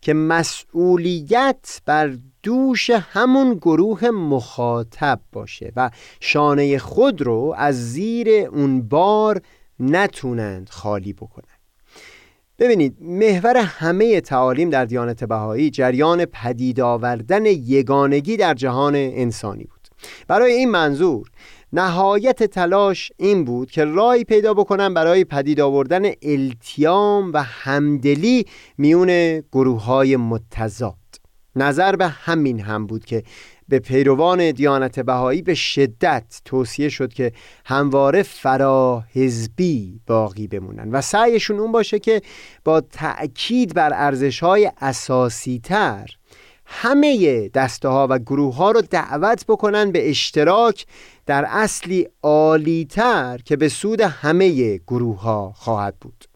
که 0.00 0.14
مسئولیت 0.14 1.80
بر 1.86 2.16
دوش 2.42 2.90
همون 2.90 3.54
گروه 3.54 4.10
مخاطب 4.10 5.20
باشه 5.32 5.72
و 5.76 5.90
شانه 6.20 6.78
خود 6.78 7.22
رو 7.22 7.54
از 7.58 7.92
زیر 7.92 8.28
اون 8.28 8.82
بار 8.82 9.42
نتونند 9.80 10.68
خالی 10.68 11.12
بکنن. 11.12 11.49
ببینید 12.60 12.96
محور 13.00 13.56
همه 13.56 14.20
تعالیم 14.20 14.70
در 14.70 14.84
دیانت 14.84 15.24
بهایی 15.24 15.70
جریان 15.70 16.24
پدید 16.24 16.80
آوردن 16.80 17.46
یگانگی 17.46 18.36
در 18.36 18.54
جهان 18.54 18.94
انسانی 18.94 19.64
بود. 19.64 19.88
برای 20.28 20.52
این 20.52 20.70
منظور 20.70 21.30
نهایت 21.72 22.42
تلاش 22.42 23.12
این 23.16 23.44
بود 23.44 23.70
که 23.70 23.84
رای 23.84 24.24
پیدا 24.24 24.54
بکنن 24.54 24.94
برای 24.94 25.24
پدید 25.24 25.60
آوردن 25.60 26.02
التیام 26.22 27.32
و 27.32 27.42
همدلی 27.42 28.46
میون 28.78 29.40
گروه 29.40 29.84
های 29.84 30.16
متضاد. 30.16 30.94
نظر 31.56 31.96
به 31.96 32.06
همین 32.06 32.60
هم 32.60 32.86
بود 32.86 33.04
که 33.04 33.22
به 33.70 33.78
پیروان 33.78 34.50
دیانت 34.50 35.00
بهایی 35.00 35.42
به 35.42 35.54
شدت 35.54 36.40
توصیه 36.44 36.88
شد 36.88 37.12
که 37.12 37.32
همواره 37.64 38.22
فراحزبی 38.22 40.00
باقی 40.06 40.46
بمونن. 40.46 40.90
و 40.90 41.00
سعیشون 41.00 41.58
اون 41.58 41.72
باشه 41.72 41.98
که 41.98 42.22
با 42.64 42.80
تأکید 42.80 43.74
بر 43.74 43.90
ارزش 43.94 44.40
های 44.40 44.72
اساسی 44.80 45.60
تر 45.64 46.10
همه 46.66 47.48
دسته 47.48 47.88
ها 47.88 48.06
و 48.10 48.18
گروه 48.18 48.54
ها 48.54 48.70
رو 48.70 48.80
دعوت 48.80 49.44
بکنن 49.48 49.92
به 49.92 50.10
اشتراک 50.10 50.86
در 51.26 51.44
اصلی 51.48 52.08
عالیتر 52.22 53.40
که 53.44 53.56
به 53.56 53.68
سود 53.68 54.00
همه 54.00 54.76
گروه 54.76 55.20
ها 55.20 55.52
خواهد 55.56 55.96
بود. 56.00 56.29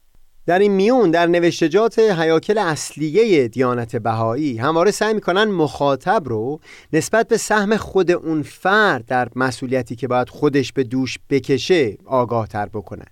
در 0.46 0.58
این 0.58 0.72
میون 0.72 1.10
در 1.10 1.26
نوشتجات 1.26 1.98
حیاکل 1.98 2.58
اصلیه 2.58 3.48
دیانت 3.48 3.96
بهایی 3.96 4.56
همواره 4.58 4.90
سعی 4.90 5.14
می‌کنن 5.14 5.44
مخاطب 5.44 6.22
رو 6.28 6.60
نسبت 6.92 7.28
به 7.28 7.36
سهم 7.36 7.76
خود 7.76 8.10
اون 8.10 8.42
فرد 8.42 9.06
در 9.06 9.28
مسئولیتی 9.36 9.96
که 9.96 10.08
باید 10.08 10.28
خودش 10.28 10.72
به 10.72 10.84
دوش 10.84 11.18
بکشه 11.30 11.98
آگاه 12.04 12.46
تر 12.46 12.66
بکنن 12.66 13.06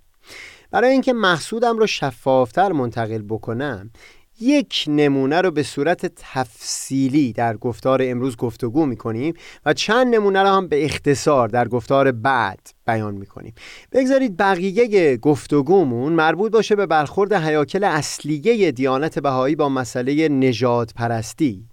برای 0.71 0.91
اینکه 0.91 1.13
محصودم 1.13 1.77
رو 1.77 1.87
شفافتر 1.87 2.71
منتقل 2.71 3.21
بکنم 3.21 3.89
یک 4.43 4.85
نمونه 4.87 5.41
رو 5.41 5.51
به 5.51 5.63
صورت 5.63 6.11
تفصیلی 6.15 7.33
در 7.33 7.57
گفتار 7.57 7.99
امروز 8.03 8.37
گفتگو 8.37 8.85
می‌کنیم 8.85 9.33
و 9.65 9.73
چند 9.73 10.15
نمونه 10.15 10.41
رو 10.41 10.47
هم 10.47 10.67
به 10.67 10.85
اختصار 10.85 11.47
در 11.47 11.67
گفتار 11.67 12.11
بعد 12.11 12.59
بیان 12.87 13.13
می‌کنیم. 13.13 13.53
بگذارید 13.91 14.37
بقیه 14.37 15.17
گفتگومون 15.17 16.13
مربوط 16.13 16.51
باشه 16.51 16.75
به 16.75 16.85
برخورد 16.85 17.33
حیاکل 17.33 17.83
اصلیه 17.83 18.71
دیانت 18.71 19.19
بهایی 19.19 19.55
با 19.55 19.69
مسئله 19.69 20.29
نجات 20.29 20.93
پرستی 20.93 21.65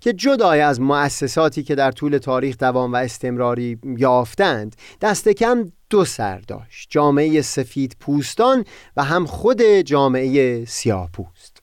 که 0.00 0.12
جدای 0.12 0.60
از 0.60 0.80
مؤسساتی 0.80 1.62
که 1.62 1.74
در 1.74 1.90
طول 1.90 2.18
تاریخ 2.18 2.56
دوام 2.58 2.92
و 2.92 2.96
استمراری 2.96 3.78
یافتند 3.96 4.76
دست 5.00 5.28
کم 5.28 5.72
دو 5.90 6.04
سر 6.04 6.38
داشت 6.38 6.88
جامعه 6.90 7.42
سفید 7.42 7.96
پوستان 8.00 8.64
و 8.96 9.04
هم 9.04 9.26
خود 9.26 9.62
جامعه 9.62 10.64
سیاه 10.64 11.10
پوست. 11.12 11.59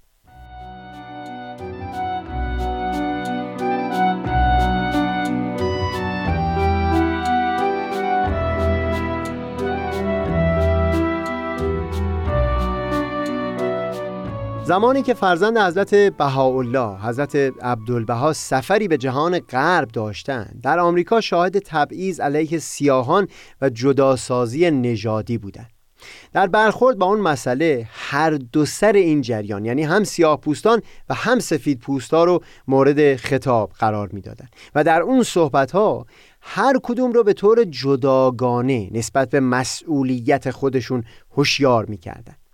زمانی 14.67 15.01
که 15.01 15.13
فرزند 15.13 15.58
حضرت 15.58 15.95
بهاءالله 15.95 17.01
حضرت 17.01 17.36
عبدالبها 17.62 18.34
سفری 18.34 18.88
به 18.88 18.97
جهان 18.97 19.39
غرب 19.39 19.88
داشتند 19.88 20.60
در 20.63 20.80
آمریکا 20.80 21.21
شاهد 21.21 21.60
تبعیض 21.60 22.19
علیه 22.19 22.60
سیاهان 22.60 23.27
و 23.62 23.69
جداسازی 23.69 24.71
نژادی 24.71 25.38
بودند. 25.38 25.69
در 26.34 26.47
برخورد 26.47 26.97
با 26.97 27.06
اون 27.06 27.19
مسئله 27.19 27.88
هر 27.91 28.30
دو 28.30 28.65
سر 28.65 28.91
این 28.91 29.21
جریان 29.21 29.65
یعنی 29.65 29.84
هم 29.84 30.03
سیاه 30.03 30.41
پوستان 30.41 30.82
و 31.10 31.13
هم 31.13 31.39
سفید 31.39 31.80
پوستا 31.80 32.23
رو 32.23 32.43
مورد 32.67 33.15
خطاب 33.15 33.71
قرار 33.80 34.10
می‌دادند. 34.13 34.49
و 34.75 34.84
در 34.84 35.01
اون 35.01 35.23
صحبت 35.23 35.71
ها 35.71 36.06
هر 36.41 36.80
کدوم 36.84 37.12
رو 37.12 37.23
به 37.23 37.34
طور 37.34 37.63
جداگانه 37.63 38.89
نسبت 38.91 39.30
به 39.30 39.39
مسئولیت 39.39 40.51
خودشون 40.51 41.03
هوشیار 41.36 41.86
می‌کردند. 41.86 42.46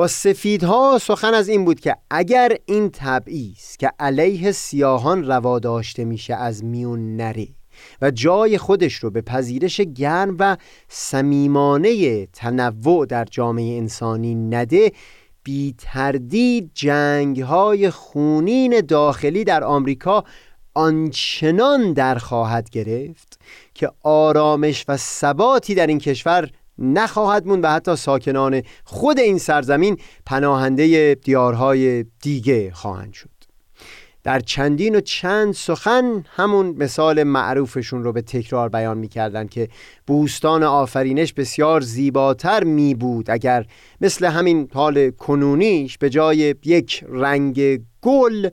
با 0.00 0.06
سفیدها 0.06 0.98
سخن 1.02 1.34
از 1.34 1.48
این 1.48 1.64
بود 1.64 1.80
که 1.80 1.96
اگر 2.10 2.56
این 2.66 2.90
تبعیض 2.92 3.76
که 3.78 3.90
علیه 3.98 4.52
سیاهان 4.52 5.26
روا 5.26 5.58
داشته 5.58 6.04
میشه 6.04 6.34
از 6.34 6.64
میون 6.64 7.16
نره 7.16 7.48
و 8.02 8.10
جای 8.10 8.58
خودش 8.58 8.94
رو 8.94 9.10
به 9.10 9.20
پذیرش 9.20 9.80
گرم 9.80 10.36
و 10.38 10.56
صمیمانه 10.88 12.26
تنوع 12.26 13.06
در 13.06 13.24
جامعه 13.24 13.76
انسانی 13.76 14.34
نده 14.34 14.92
بی 15.42 15.74
تردید 15.78 16.70
جنگ 16.74 17.40
های 17.40 17.90
خونین 17.90 18.80
داخلی 18.80 19.44
در 19.44 19.64
آمریکا 19.64 20.24
آنچنان 20.74 21.92
در 21.92 22.14
خواهد 22.14 22.70
گرفت 22.70 23.40
که 23.74 23.90
آرامش 24.02 24.84
و 24.88 24.96
ثباتی 24.96 25.74
در 25.74 25.86
این 25.86 25.98
کشور 25.98 26.50
نخواهد 26.78 27.46
موند 27.46 27.64
و 27.64 27.68
حتی 27.68 27.96
ساکنان 27.96 28.62
خود 28.84 29.18
این 29.18 29.38
سرزمین 29.38 29.96
پناهنده 30.26 31.14
دیارهای 31.14 32.04
دیگه 32.22 32.70
خواهند 32.70 33.12
شد. 33.12 33.30
در 34.22 34.40
چندین 34.40 34.96
و 34.96 35.00
چند 35.00 35.54
سخن 35.54 36.24
همون 36.36 36.74
مثال 36.78 37.22
معروفشون 37.22 38.04
رو 38.04 38.12
به 38.12 38.22
تکرار 38.22 38.68
بیان 38.68 38.98
می‌کردن 38.98 39.46
که 39.46 39.68
بوستان 40.06 40.62
آفرینش 40.62 41.32
بسیار 41.32 41.80
زیباتر 41.80 42.64
می 42.64 42.94
بود 42.94 43.30
اگر 43.30 43.66
مثل 44.00 44.26
همین 44.26 44.68
حال 44.74 45.10
کنونیش 45.10 45.98
به 45.98 46.10
جای 46.10 46.54
یک 46.64 47.04
رنگ 47.08 47.80
گل 48.02 48.48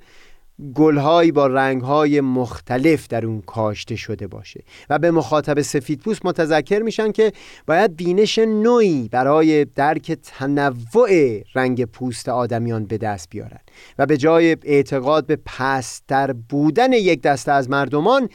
گلهایی 0.76 1.32
با 1.32 1.48
رنگهای 1.48 2.22
مختلف 2.22 3.08
در 3.08 3.26
اون 3.26 3.42
کاشته 3.42 3.96
شده 3.96 4.28
باشه. 4.28 4.64
و 4.90 5.00
به 5.00 5.12
مخاطب 5.12 5.62
سفیدپوست 5.62 6.26
متذکر 6.26 6.80
میشن 6.80 7.12
که 7.12 7.32
باید 7.68 7.96
بینش 7.96 8.40
نوعی 8.40 9.10
برای 9.12 9.66
درک 9.66 10.12
تنوع 10.12 11.42
رنگ 11.56 11.86
پوست 11.86 12.30
آدمیان 12.30 12.86
به 12.86 12.98
دست 12.98 13.30
بیارن. 13.30 13.60
و 14.00 14.06
به 14.06 14.18
جای 14.18 14.58
اعتقاد 14.64 15.26
به 15.26 15.36
پستر 15.46 16.34
بودن 16.34 16.94
یک 16.94 17.22
دسته 17.22 17.52
از 17.52 17.70
مردمان 17.70 18.30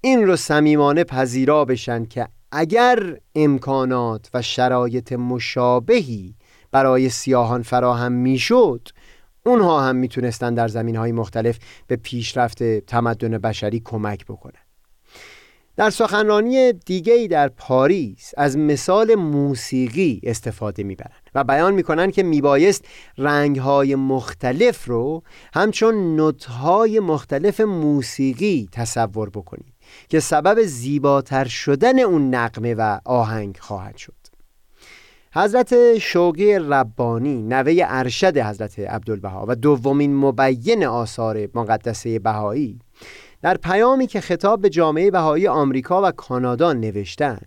این 0.00 0.26
رو 0.26 0.36
صمیمانه 0.36 1.04
پذیرا 1.04 1.64
بشن 1.64 2.04
که 2.04 2.28
اگر 2.52 3.16
امکانات 3.34 4.30
و 4.34 4.42
شرایط 4.42 5.12
مشابهی 5.12 6.34
برای 6.72 7.08
سیاهان 7.08 7.62
فراهم 7.62 8.12
می‌شد 8.12 8.88
اونها 9.46 9.82
هم 9.88 9.96
می‌تونستن 9.96 10.54
در 10.54 10.68
زمین 10.68 10.96
های 10.96 11.12
مختلف 11.12 11.58
به 11.86 11.96
پیشرفت 11.96 12.62
تمدن 12.62 13.38
بشری 13.38 13.80
کمک 13.84 14.24
بکنن. 14.24 14.60
در 15.76 15.90
سخنرانی 15.90 16.72
دیگه 16.72 17.28
در 17.30 17.48
پاریس 17.48 18.32
از 18.36 18.58
مثال 18.58 19.14
موسیقی 19.14 20.20
استفاده 20.22 20.82
می‌برن 20.82 21.10
و 21.34 21.44
بیان 21.44 21.74
می‌کنن 21.74 22.10
که 22.10 22.22
میبایست 22.22 22.84
رنگهای 23.18 23.94
مختلف 23.94 24.84
رو 24.84 25.22
همچون 25.54 26.16
نوتهای 26.16 27.00
مختلف 27.00 27.60
موسیقی 27.60 28.68
تصور 28.72 29.30
بکنید 29.30 29.74
که 30.08 30.20
سبب 30.20 30.62
زیباتر 30.62 31.44
شدن 31.44 31.98
اون 31.98 32.34
نقمه 32.34 32.74
و 32.74 32.98
آهنگ 33.04 33.58
خواهد 33.60 33.96
شد. 33.96 34.25
حضرت 35.36 35.98
شوقی 35.98 36.54
ربانی 36.54 37.42
نوه 37.42 37.74
ارشد 37.80 38.38
حضرت 38.38 38.78
عبدالبها 38.78 39.44
و 39.48 39.54
دومین 39.54 40.16
مبین 40.16 40.84
آثار 40.84 41.48
مقدسه 41.54 42.18
بهایی 42.18 42.80
در 43.42 43.56
پیامی 43.56 44.06
که 44.06 44.20
خطاب 44.20 44.60
به 44.60 44.70
جامعه 44.70 45.10
بهایی 45.10 45.48
آمریکا 45.48 46.02
و 46.02 46.10
کانادا 46.10 46.72
نوشتند 46.72 47.46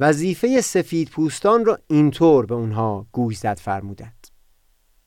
وظیفه 0.00 0.60
سفید 0.60 1.08
پوستان 1.08 1.64
را 1.64 1.78
اینطور 1.86 2.46
به 2.46 2.54
اونها 2.54 3.06
گوش 3.12 3.38
زد 3.38 3.58
فرمودند. 3.58 4.23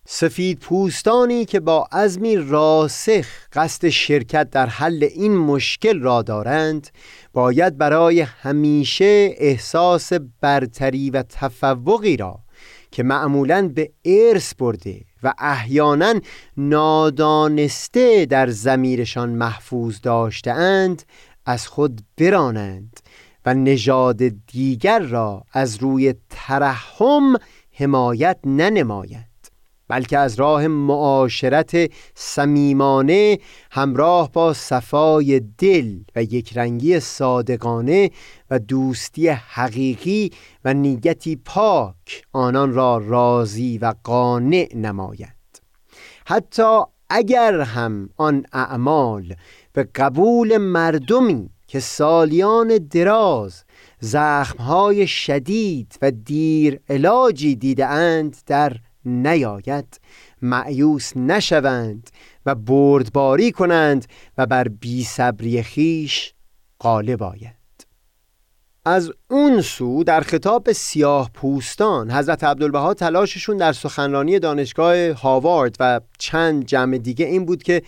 سفید 0.10 0.60
پوستانی 0.60 1.46
که 1.46 1.60
با 1.60 1.88
عزمی 1.92 2.38
راسخ 2.38 3.28
قصد 3.54 3.90
شرکت 3.90 4.50
در 4.50 4.66
حل 4.66 5.08
این 5.16 5.38
مشکل 5.38 6.00
را 6.00 6.22
دارند 6.22 6.90
باید 7.34 7.78
برای 7.78 8.22
همیشه 8.22 9.36
احساس 9.38 10.14
برتری 10.42 11.10
و 11.10 11.24
تفوقی 11.30 12.18
را 12.18 12.40
که 12.92 13.04
معمولا 13.04 13.72
به 13.76 13.92
ارث 14.06 14.56
برده 14.56 15.02
و 15.24 15.34
احیانا 15.40 16.14
نادانسته 16.58 18.26
در 18.26 18.50
زمیرشان 18.50 19.30
محفوظ 19.30 20.02
داشتهاند 20.02 21.04
از 21.46 21.68
خود 21.68 22.02
برانند 22.18 23.00
و 23.46 23.54
نژاد 23.54 24.18
دیگر 24.28 25.00
را 25.00 25.44
از 25.54 25.78
روی 25.78 26.16
ترحم 26.30 27.36
حمایت 27.72 28.38
ننمایند. 28.46 29.27
بلکه 29.88 30.18
از 30.18 30.36
راه 30.36 30.68
معاشرت 30.68 31.92
صمیمانه 32.16 33.40
همراه 33.72 34.32
با 34.32 34.54
صفای 34.54 35.42
دل 35.58 36.00
و 36.16 36.24
یکرنگی 36.24 37.00
صادقانه 37.00 38.12
و 38.52 38.60
دوستی 38.60 39.28
حقیقی 39.28 40.32
و 40.66 40.74
نیتی 40.74 41.36
پاک 41.36 42.24
آنان 42.34 42.74
را 42.74 42.98
راضی 42.98 43.78
و 43.78 43.94
قانع 44.04 44.70
نمایند 44.76 45.34
حتی 46.26 46.82
اگر 47.10 47.62
هم 47.62 48.10
آن 48.18 48.46
اعمال 48.54 49.36
به 49.74 49.84
قبول 49.96 50.58
مردمی 50.58 51.50
که 51.68 51.80
سالیان 51.80 52.78
دراز 52.78 53.64
زخمهای 54.00 55.08
شدید 55.08 55.98
و 56.02 56.12
دیر 56.12 56.80
علاجی 56.90 57.56
دیده 57.56 57.86
اند 57.86 58.38
در 58.46 58.78
نیاید 59.08 60.00
معیوس 60.42 61.18
نشوند 61.18 62.10
و 62.46 62.56
بردباری 62.56 63.52
کنند 63.52 64.06
و 64.38 64.46
بر 64.46 64.68
بی 64.68 65.04
صبری 65.04 65.64
خیش 65.64 66.34
غالب 66.80 67.24
آید. 67.24 67.58
از 68.86 69.12
اون 69.30 69.62
سو 69.62 70.04
در 70.04 70.22
خطاب 70.22 70.72
سیاه 70.72 71.32
پوستان 71.34 72.12
حضرت 72.12 72.44
عبدالبها 72.44 72.94
تلاششون 72.94 73.58
در 73.58 73.74
سخنرانی 73.74 74.40
دانشگاه 74.40 75.12
هاوارد 75.12 75.76
و 75.80 76.02
چند 76.20 76.66
جمع 76.66 76.98
دیگه 76.98 77.26
این 77.26 77.46
بود 77.46 77.64
که 77.64 77.82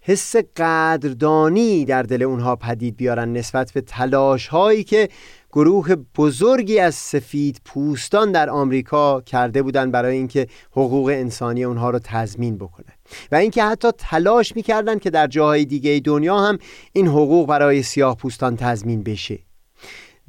حس 0.00 0.36
قدردانی 0.56 1.84
در 1.84 2.02
دل 2.02 2.22
اونها 2.22 2.56
پدید 2.56 2.96
بیارن 2.96 3.32
نسبت 3.32 3.72
به 3.72 3.80
تلاش 3.80 4.48
هایی 4.48 4.84
که 4.84 5.08
گروه 5.54 5.94
بزرگی 5.94 6.78
از 6.78 6.94
سفید 6.94 7.60
پوستان 7.64 8.32
در 8.32 8.50
آمریکا 8.50 9.20
کرده 9.20 9.62
بودند 9.62 9.92
برای 9.92 10.16
اینکه 10.16 10.46
حقوق 10.70 11.08
انسانی 11.08 11.64
اونها 11.64 11.90
رو 11.90 11.98
تضمین 12.04 12.58
بکنه. 12.58 12.86
و 13.32 13.36
اینکه 13.36 13.64
حتی 13.64 13.88
تلاش 13.98 14.56
می‌کردند 14.56 15.00
که 15.00 15.10
در 15.10 15.26
جاهای 15.26 15.64
دیگه 15.64 16.00
دنیا 16.04 16.38
هم 16.38 16.58
این 16.92 17.06
حقوق 17.06 17.48
برای 17.48 17.82
سیاه 17.82 18.16
پوستان 18.16 18.56
تضمین 18.56 19.02
بشه. 19.02 19.38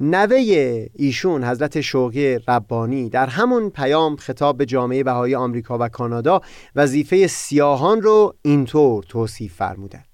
نوه 0.00 0.86
ایشون 0.94 1.44
حضرت 1.44 1.80
شوقی 1.80 2.38
ربانی 2.48 3.08
در 3.08 3.26
همون 3.26 3.70
پیام 3.70 4.16
خطاب 4.16 4.56
به 4.56 4.66
جامعه 4.66 5.04
بهای 5.04 5.34
آمریکا 5.34 5.78
و 5.78 5.88
کانادا 5.88 6.40
وظیفه 6.76 7.26
سیاهان 7.26 8.02
رو 8.02 8.34
اینطور 8.42 9.02
توصیف 9.02 9.54
فرمودند 9.54 10.05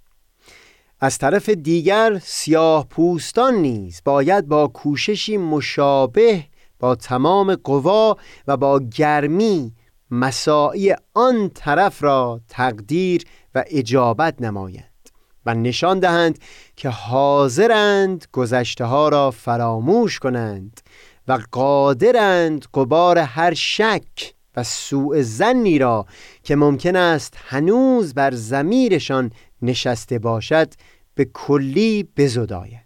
از 1.05 1.19
طرف 1.19 1.49
دیگر 1.49 2.21
سیاه 2.25 2.87
پوستان 2.89 3.55
نیز 3.55 4.03
باید 4.05 4.49
با 4.49 4.69
کوششی 4.69 5.37
مشابه 5.37 6.45
با 6.79 6.95
تمام 6.95 7.55
قوا 7.55 8.17
و 8.47 8.57
با 8.57 8.81
گرمی 8.81 9.73
مساعی 10.11 10.95
آن 11.15 11.49
طرف 11.55 12.03
را 12.03 12.41
تقدیر 12.49 13.25
و 13.55 13.65
اجابت 13.67 14.43
نمایند 14.43 15.09
و 15.47 15.55
نشان 15.55 15.99
دهند 15.99 16.39
که 16.77 16.89
حاضرند 16.89 18.27
گذشته 18.33 18.85
ها 18.85 19.09
را 19.09 19.31
فراموش 19.31 20.19
کنند 20.19 20.81
و 21.29 21.39
قادرند 21.53 22.67
قبار 22.75 23.19
هر 23.19 23.55
شک 23.55 24.35
و 24.57 24.65
سوء 24.65 25.23
زنی 25.23 25.79
را 25.79 26.07
که 26.43 26.57
ممکن 26.57 26.97
است 26.97 27.35
هنوز 27.47 28.15
بر 28.15 28.35
زمیرشان 28.35 29.31
نشسته 29.63 30.19
باشد 30.19 30.69
به 31.15 31.25
کلی 31.25 32.09
بزداید. 32.17 32.83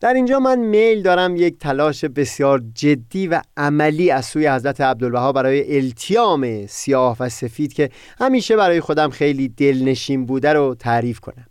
در 0.00 0.14
اینجا 0.14 0.38
من 0.38 0.58
میل 0.58 1.02
دارم 1.02 1.36
یک 1.36 1.58
تلاش 1.58 2.04
بسیار 2.04 2.62
جدی 2.74 3.26
و 3.26 3.42
عملی 3.56 4.10
از 4.10 4.26
سوی 4.26 4.48
حضرت 4.48 4.80
عبدالبها 4.80 5.32
برای 5.32 5.76
التیام 5.76 6.66
سیاه 6.66 7.16
و 7.20 7.28
سفید 7.28 7.72
که 7.72 7.90
همیشه 8.18 8.56
برای 8.56 8.80
خودم 8.80 9.10
خیلی 9.10 9.48
دلنشین 9.48 10.26
بوده 10.26 10.52
رو 10.52 10.74
تعریف 10.74 11.20
کنم. 11.20 11.46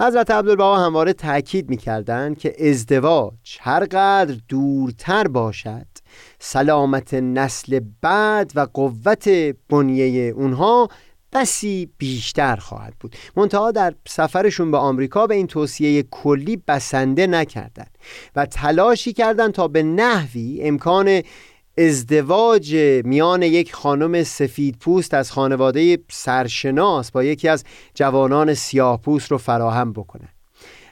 حضرت 0.00 0.30
عبدالبها 0.30 0.86
همواره 0.86 1.12
تاکید 1.12 1.70
می‌کردند 1.70 2.38
که 2.38 2.68
ازدواج 2.68 3.58
هرقدر 3.60 4.36
دورتر 4.48 5.28
باشد 5.28 5.86
سلامت 6.38 7.14
نسل 7.14 7.80
بعد 8.02 8.52
و 8.54 8.60
قوت 8.74 9.28
بنیه 9.68 10.32
اونها 10.36 10.88
بسی 11.32 11.90
بیشتر 11.98 12.56
خواهد 12.56 12.94
بود. 13.00 13.16
منتها 13.36 13.70
در 13.70 13.94
سفرشون 14.08 14.70
به 14.70 14.76
آمریکا 14.76 15.26
به 15.26 15.34
این 15.34 15.46
توصیه 15.46 16.02
کلی 16.02 16.62
بسنده 16.68 17.26
نکردند 17.26 17.98
و 18.36 18.46
تلاشی 18.46 19.12
کردند 19.12 19.52
تا 19.52 19.68
به 19.68 19.82
نحوی 19.82 20.62
امکان 20.62 21.22
ازدواج 21.78 22.74
میان 23.04 23.42
یک 23.42 23.74
خانم 23.74 24.22
سفید 24.22 24.76
پوست 24.80 25.14
از 25.14 25.32
خانواده 25.32 25.98
سرشناس 26.10 27.10
با 27.10 27.24
یکی 27.24 27.48
از 27.48 27.64
جوانان 27.94 28.54
سیاه 28.54 29.00
پوست 29.00 29.30
رو 29.30 29.38
فراهم 29.38 29.92
بکنند 29.92 30.37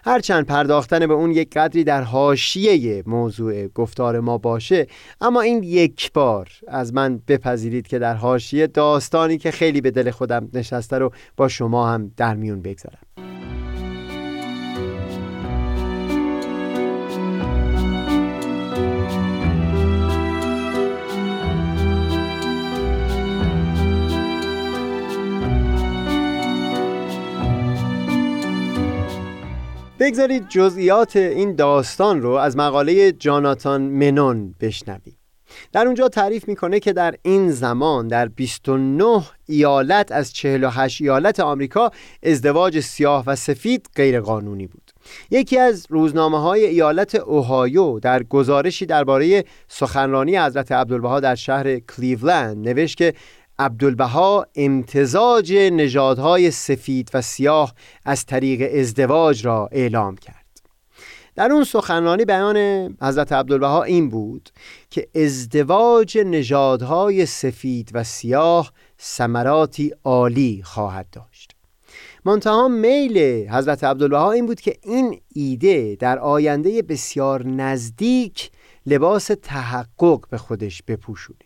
هرچند 0.07 0.47
پرداختن 0.47 1.07
به 1.07 1.15
اون 1.15 1.31
یک 1.31 1.55
قدری 1.55 1.85
در 1.85 2.03
حاشیه 2.03 3.03
موضوع 3.07 3.69
گفتار 3.69 4.21
ما 4.21 4.39
باشه 4.39 4.87
اما 5.21 5.41
این 5.41 5.63
یک 5.63 6.13
بار 6.13 6.49
از 6.69 6.95
من 6.95 7.21
بپذیرید 7.29 7.87
که 7.87 7.99
در 7.99 8.15
حاشیه 8.15 8.67
داستانی 8.67 9.39
که 9.39 9.51
خیلی 9.51 9.81
به 9.81 9.91
دل 9.91 10.11
خودم 10.11 10.49
نشسته 10.55 10.99
رو 10.99 11.13
با 11.37 11.49
شما 11.49 11.89
هم 11.89 12.13
در 12.17 12.35
میون 12.35 12.63
بگذارم. 12.63 13.36
بگذارید 30.01 30.49
جزئیات 30.49 31.17
این 31.17 31.55
داستان 31.55 32.23
رو 32.23 32.31
از 32.31 32.57
مقاله 32.57 33.13
جاناتان 33.13 33.83
منون 33.83 34.55
بشنویم. 34.61 35.17
در 35.73 35.87
اونجا 35.87 36.09
تعریف 36.09 36.49
می‌کنه 36.49 36.81
که 36.81 36.93
در 36.93 37.15
این 37.23 37.51
زمان 37.51 38.09
در 38.09 38.29
29 38.29 39.23
ایالت 39.47 40.13
از 40.13 40.33
48 40.33 41.01
ایالت 41.01 41.41
آمریکا 41.41 41.91
ازدواج 42.23 42.81
سیاه 42.81 43.25
و 43.27 43.37
سفید 43.37 43.87
غیرقانونی 43.97 44.67
بود. 44.67 44.91
یکی 45.31 45.59
از 45.59 45.87
روزنامه 45.89 46.41
های 46.41 46.67
ایالت 46.67 47.15
اوهایو 47.15 48.01
در 48.01 48.23
گزارشی 48.23 48.87
درباره 48.87 49.45
سخنرانی 49.69 50.37
حضرت 50.37 50.73
عبدالبها 50.73 51.21
در 51.21 51.35
شهر 51.35 51.79
کلیولند 51.79 52.69
نوشت 52.69 52.97
که 52.97 53.15
عبدالبها 53.59 54.47
امتزاج 54.55 55.53
نژادهای 55.53 56.51
سفید 56.51 57.11
و 57.15 57.23
سیاه 57.23 57.75
از 58.05 58.27
طریق 58.27 58.79
ازدواج 58.81 59.47
را 59.47 59.69
اعلام 59.73 60.17
کرد. 60.17 60.47
در 61.35 61.53
اون 61.53 61.65
سخنرانی 61.65 62.25
بیان 62.25 62.57
حضرت 63.01 63.33
عبدالبها 63.33 63.83
این 63.83 64.09
بود 64.09 64.51
که 64.91 65.09
ازدواج 65.15 66.19
نژادهای 66.19 67.27
سفید 67.27 67.91
و 67.95 68.05
سیاه 68.05 68.73
ثمراتی 69.01 69.93
عالی 70.05 70.63
خواهد 70.65 71.07
داشت. 71.13 71.53
منتها 72.25 72.69
میل 72.69 73.19
حضرت 73.49 73.85
عبدالبها 73.85 74.33
این 74.33 74.47
بود 74.47 74.61
که 74.61 74.77
این 74.83 75.21
ایده 75.35 75.97
در 76.01 76.19
آینده 76.19 76.83
بسیار 76.83 77.47
نزدیک 77.47 78.51
لباس 78.87 79.31
تحقق 79.43 80.29
به 80.31 80.39
خودش 80.39 80.83
بپوشونه. 80.83 81.46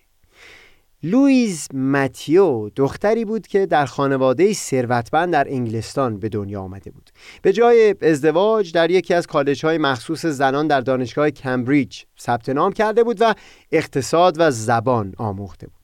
لویز 1.02 1.74
متیو 1.74 2.70
دختری 2.76 3.24
بود 3.24 3.46
که 3.46 3.66
در 3.66 3.86
خانواده 3.86 4.52
ثروتمند 4.52 5.32
در 5.32 5.46
انگلستان 5.48 6.18
به 6.18 6.28
دنیا 6.28 6.60
آمده 6.60 6.90
بود. 6.90 7.10
به 7.42 7.52
جای 7.52 7.94
ازدواج 8.02 8.72
در 8.72 8.90
یکی 8.90 9.14
از 9.14 9.26
کالج 9.26 9.64
های 9.64 9.78
مخصوص 9.78 10.26
زنان 10.26 10.66
در 10.66 10.80
دانشگاه 10.80 11.30
کمبریج 11.30 12.02
ثبت 12.20 12.48
نام 12.48 12.72
کرده 12.72 13.04
بود 13.04 13.16
و 13.20 13.34
اقتصاد 13.72 14.36
و 14.38 14.50
زبان 14.50 15.14
آموخته 15.18 15.66
بود. 15.66 15.74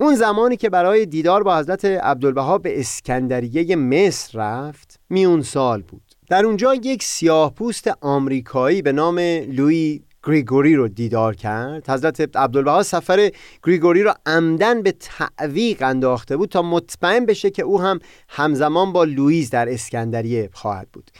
اون 0.00 0.14
زمانی 0.14 0.56
که 0.56 0.70
برای 0.70 1.06
دیدار 1.06 1.42
با 1.42 1.58
حضرت 1.58 1.84
عبدالبها 1.84 2.58
به 2.58 2.80
اسکندریه 2.80 3.76
مصر 3.76 4.38
رفت 4.38 5.00
میون 5.10 5.42
سال 5.42 5.82
بود. 5.82 6.02
در 6.28 6.44
اونجا 6.44 6.74
یک 6.74 7.02
سیاه 7.02 7.54
پوست 7.54 7.90
آمریکایی 8.00 8.82
به 8.82 8.92
نام 8.92 9.18
لوی 9.48 10.00
گریگوری 10.26 10.74
رو 10.74 10.88
دیدار 10.88 11.34
کرد. 11.34 11.90
حضرت 11.90 12.20
عبدالبها 12.36 12.82
سفر 12.82 13.30
گریگوری 13.64 14.02
رو 14.02 14.14
عمدن 14.26 14.82
به 14.82 14.92
تعویق 14.92 15.82
انداخته 15.82 16.36
بود 16.36 16.48
تا 16.48 16.62
مطمئن 16.62 17.26
بشه 17.26 17.50
که 17.50 17.62
او 17.62 17.80
هم 17.80 17.98
همزمان 18.28 18.92
با 18.92 19.04
لوئیس 19.04 19.50
در 19.50 19.72
اسکندریه 19.72 20.50
خواهد 20.52 20.88
بود. 20.92 21.10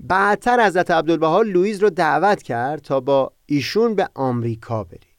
بعدتر 0.00 0.66
حضرت 0.66 0.90
عبدالبها 0.90 1.42
لوئیس 1.42 1.82
رو 1.82 1.90
دعوت 1.90 2.42
کرد 2.42 2.80
تا 2.80 3.00
با 3.00 3.32
ایشون 3.46 3.94
به 3.94 4.08
آمریکا 4.14 4.84
بره 4.84 5.10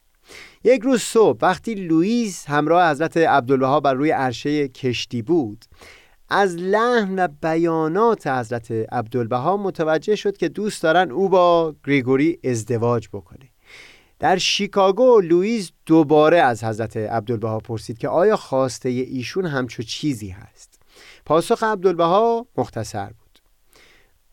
یک 0.63 0.81
روز 0.81 1.01
صبح 1.01 1.39
وقتی 1.41 1.75
لوئیس 1.75 2.45
همراه 2.45 2.91
حضرت 2.91 3.17
عبدالبها 3.17 3.79
بر 3.79 3.93
روی 3.93 4.11
عرشه 4.11 4.67
کشتی 4.67 5.21
بود 5.21 5.65
از 6.33 6.55
لحن 6.55 7.19
و 7.19 7.27
بیانات 7.41 8.27
حضرت 8.27 8.71
عبدالبها 8.71 9.57
متوجه 9.57 10.15
شد 10.15 10.37
که 10.37 10.49
دوست 10.49 10.83
دارن 10.83 11.11
او 11.11 11.29
با 11.29 11.75
گریگوری 11.87 12.39
ازدواج 12.43 13.07
بکنه. 13.13 13.49
در 14.19 14.37
شیکاگو 14.37 15.21
لوئیس 15.21 15.71
دوباره 15.85 16.37
از 16.37 16.63
حضرت 16.63 16.97
عبدالبها 16.97 17.59
پرسید 17.59 17.97
که 17.97 18.09
آیا 18.09 18.35
خواسته 18.35 18.89
ایشون 18.89 19.45
همچو 19.45 19.83
چیزی 19.83 20.29
هست؟ 20.29 20.79
پاسخ 21.25 21.63
عبدالبها 21.63 22.47
مختصر 22.57 23.05
بود. 23.05 23.39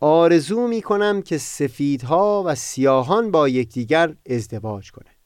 آرزو 0.00 0.68
می 0.68 0.82
کنم 0.82 1.22
که 1.22 1.38
سفیدها 1.38 2.42
و 2.46 2.54
سیاهان 2.54 3.30
با 3.30 3.48
یکدیگر 3.48 4.14
ازدواج 4.30 4.90
کنند. 4.90 5.17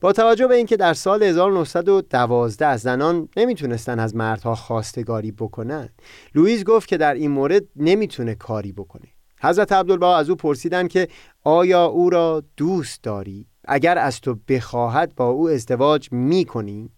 با 0.00 0.12
توجه 0.12 0.46
به 0.46 0.54
اینکه 0.54 0.76
در 0.76 0.94
سال 0.94 1.22
1912 1.22 2.76
زنان 2.76 3.28
نمی‌تونستن 3.36 3.98
از 3.98 4.16
مردها 4.16 4.54
خواستگاری 4.54 5.32
بکنن 5.32 5.88
لوئیس 6.34 6.64
گفت 6.64 6.88
که 6.88 6.96
در 6.96 7.14
این 7.14 7.30
مورد 7.30 7.62
نمی‌تونه 7.76 8.34
کاری 8.34 8.72
بکنه. 8.72 9.08
حضرت 9.40 9.72
عبدالبها 9.72 10.16
از 10.16 10.30
او 10.30 10.36
پرسیدن 10.36 10.88
که 10.88 11.08
آیا 11.44 11.84
او 11.84 12.10
را 12.10 12.42
دوست 12.56 13.02
داری؟ 13.02 13.46
اگر 13.64 13.98
از 13.98 14.20
تو 14.20 14.36
بخواهد 14.48 15.14
با 15.14 15.28
او 15.28 15.48
ازدواج 15.48 16.12
می‌کنی؟ 16.12 16.90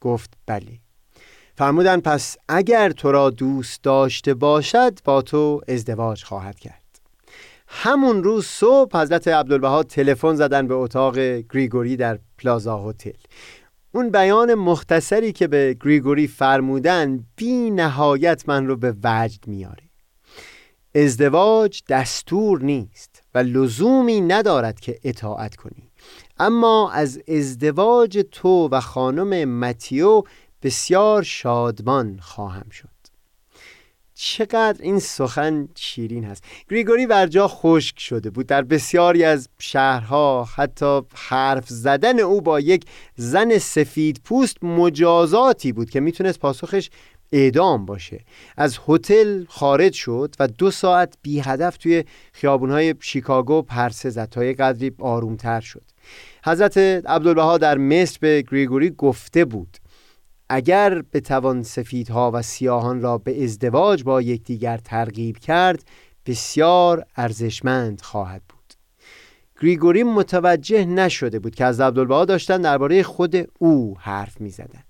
گفت 0.00 0.34
بله. 0.46 0.78
فرمودن 1.54 2.00
پس 2.00 2.36
اگر 2.48 2.90
تو 2.90 3.12
را 3.12 3.30
دوست 3.30 3.82
داشته 3.82 4.34
باشد 4.34 4.98
با 5.04 5.22
تو 5.22 5.60
ازدواج 5.68 6.24
خواهد 6.24 6.58
کرد. 6.58 6.85
همون 7.68 8.24
روز 8.24 8.46
صبح 8.46 8.98
حضرت 8.98 9.28
عبدالبها 9.28 9.82
تلفن 9.82 10.34
زدن 10.34 10.66
به 10.66 10.74
اتاق 10.74 11.18
گریگوری 11.18 11.96
در 11.96 12.18
پلازا 12.38 12.88
هتل. 12.88 13.10
اون 13.92 14.10
بیان 14.10 14.54
مختصری 14.54 15.32
که 15.32 15.46
به 15.46 15.76
گریگوری 15.80 16.26
فرمودن 16.26 17.24
بی 17.36 17.70
نهایت 17.70 18.48
من 18.48 18.66
رو 18.66 18.76
به 18.76 18.94
وجد 19.04 19.46
میاره. 19.46 19.82
ازدواج 20.94 21.82
دستور 21.88 22.62
نیست 22.62 23.22
و 23.34 23.38
لزومی 23.38 24.20
ندارد 24.20 24.80
که 24.80 24.98
اطاعت 25.04 25.56
کنی. 25.56 25.90
اما 26.38 26.90
از 26.90 27.20
ازدواج 27.28 28.24
تو 28.32 28.68
و 28.68 28.80
خانم 28.80 29.48
متیو 29.48 30.22
بسیار 30.62 31.22
شادمان 31.22 32.18
خواهم 32.22 32.70
شد. 32.70 32.95
چقدر 34.18 34.76
این 34.80 34.98
سخن 34.98 35.68
شیرین 35.74 36.24
هست. 36.24 36.44
گریگوری 36.70 37.06
ورجا 37.06 37.48
خشک 37.48 38.00
شده 38.00 38.30
بود. 38.30 38.46
در 38.46 38.62
بسیاری 38.62 39.24
از 39.24 39.48
شهرها 39.58 40.44
حتی 40.44 41.02
حرف 41.14 41.68
زدن 41.68 42.20
او 42.20 42.40
با 42.40 42.60
یک 42.60 42.84
زن 43.16 43.58
سفید 43.58 44.20
پوست 44.24 44.64
مجازاتی 44.64 45.72
بود 45.72 45.90
که 45.90 46.00
می‌تونست 46.00 46.38
پاسخش 46.38 46.90
اعدام 47.32 47.86
باشه. 47.86 48.20
از 48.56 48.78
هتل 48.88 49.44
خارج 49.48 49.92
شد 49.92 50.34
و 50.40 50.48
دو 50.48 50.70
ساعت 50.70 51.14
بی 51.22 51.40
هدف 51.40 51.76
توی 51.76 52.04
خیابونهای 52.32 52.94
شیکاگو 53.00 53.62
پرسه 53.62 54.10
زد 54.10 54.28
تا 54.28 54.44
یک 54.44 54.56
قدری 54.56 54.92
آرومتر 54.98 55.60
شد. 55.60 55.82
حضرت 56.44 56.78
عبدالبها 56.78 57.58
در 57.58 57.78
مصر 57.78 58.18
به 58.20 58.42
گریگوری 58.50 58.90
گفته 58.90 59.44
بود. 59.44 59.76
اگر 60.48 61.02
بتوان 61.12 61.62
سفیدها 61.62 62.30
و 62.34 62.42
سیاهان 62.42 63.00
را 63.00 63.18
به 63.18 63.44
ازدواج 63.44 64.04
با 64.04 64.22
یکدیگر 64.22 64.76
ترغیب 64.78 65.38
کرد 65.38 65.84
بسیار 66.26 67.06
ارزشمند 67.16 68.00
خواهد 68.00 68.42
بود 68.48 68.74
گریگوری 69.60 70.02
متوجه 70.02 70.84
نشده 70.84 71.38
بود 71.38 71.54
که 71.54 71.64
از 71.64 71.80
عبدالبها 71.80 72.24
داشتن 72.24 72.60
درباره 72.60 73.02
خود 73.02 73.36
او 73.58 73.96
حرف 74.00 74.40
می 74.40 74.50
زدن. 74.50 74.82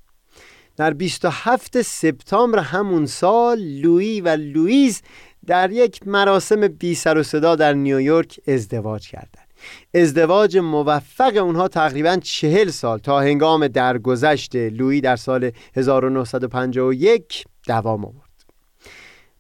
در 0.77 0.93
27 0.95 1.83
سپتامبر 1.83 2.59
همون 2.59 3.07
سال 3.07 3.59
لویی 3.61 4.21
و 4.21 4.29
لوئیس 4.29 5.03
در 5.47 5.71
یک 5.71 6.09
مراسم 6.09 6.69
بی 6.69 6.95
سر 6.95 7.19
و 7.19 7.23
صدا 7.23 7.57
در 7.57 7.73
نیویورک 7.73 8.41
ازدواج 8.49 9.09
کردند. 9.09 9.46
ازدواج 9.95 10.59
موفق 10.59 11.37
اونها 11.37 11.69
تقریبا 11.69 12.17
چهل 12.23 12.71
سال 12.71 12.99
تا 12.99 13.21
هنگام 13.21 13.69
درگذشت 13.69 14.57
لویی 14.57 15.01
در 15.01 15.17
سال 15.17 15.51
1951 15.77 17.45
دوام 17.67 18.05
آورد. 18.05 18.27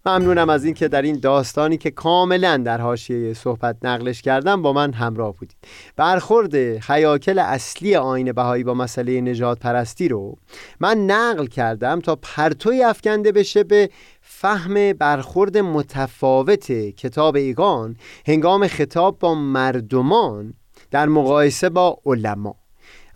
ممنونم 0.06 0.48
از 0.48 0.64
اینکه 0.64 0.88
در 0.88 1.02
این 1.02 1.18
داستانی 1.18 1.76
که 1.76 1.90
کاملا 1.90 2.56
در 2.56 2.80
حاشیه 2.80 3.34
صحبت 3.34 3.76
نقلش 3.82 4.22
کردم 4.22 4.62
با 4.62 4.72
من 4.72 4.92
همراه 4.92 5.34
بودید. 5.36 5.56
برخورد 5.96 6.54
حیاکل 6.56 7.38
اصلی 7.38 7.96
آین 7.96 8.32
بهایی 8.32 8.64
با 8.64 8.74
مسئله 8.74 9.20
نجات 9.20 9.58
پرستی 9.58 10.08
رو 10.08 10.36
من 10.80 10.98
نقل 10.98 11.46
کردم 11.46 12.00
تا 12.00 12.16
پرتوی 12.16 12.82
افکنده 12.82 13.32
بشه 13.32 13.64
به 13.64 13.90
فهم 14.38 14.92
برخورد 14.92 15.58
متفاوت 15.58 16.72
کتاب 16.72 17.36
ایگان 17.36 17.96
هنگام 18.26 18.68
خطاب 18.68 19.18
با 19.18 19.34
مردمان 19.34 20.54
در 20.90 21.06
مقایسه 21.06 21.68
با 21.68 21.98
علما. 22.06 22.54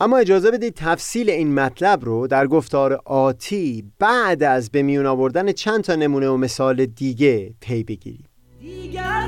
اما 0.00 0.16
اجازه 0.16 0.50
بدید 0.50 0.74
تفصیل 0.74 1.30
این 1.30 1.54
مطلب 1.54 2.04
رو 2.04 2.26
در 2.26 2.46
گفتار 2.46 3.00
آتی 3.04 3.84
بعد 3.98 4.42
از 4.42 4.70
به 4.70 4.82
میون 4.82 5.06
آوردن 5.06 5.52
چند 5.52 5.84
تا 5.84 5.94
نمونه 5.94 6.28
و 6.28 6.36
مثال 6.36 6.86
دیگه 6.86 7.54
پی 7.60 7.84
بگیریم. 7.84 8.28
دیگر 8.60 9.20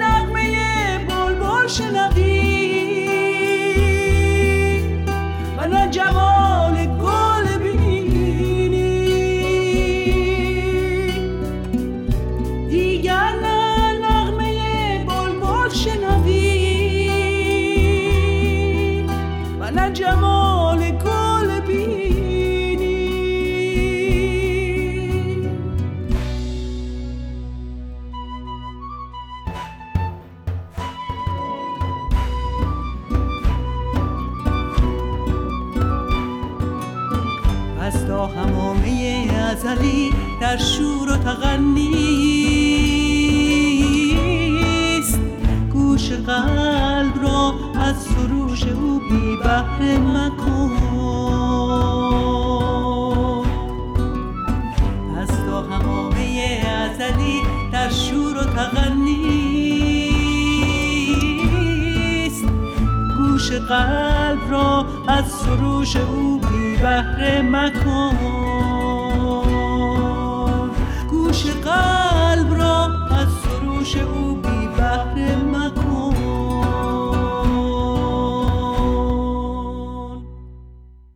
نغمه 0.00 1.06
بلبل 1.08 1.68
شنوی. 1.68 2.43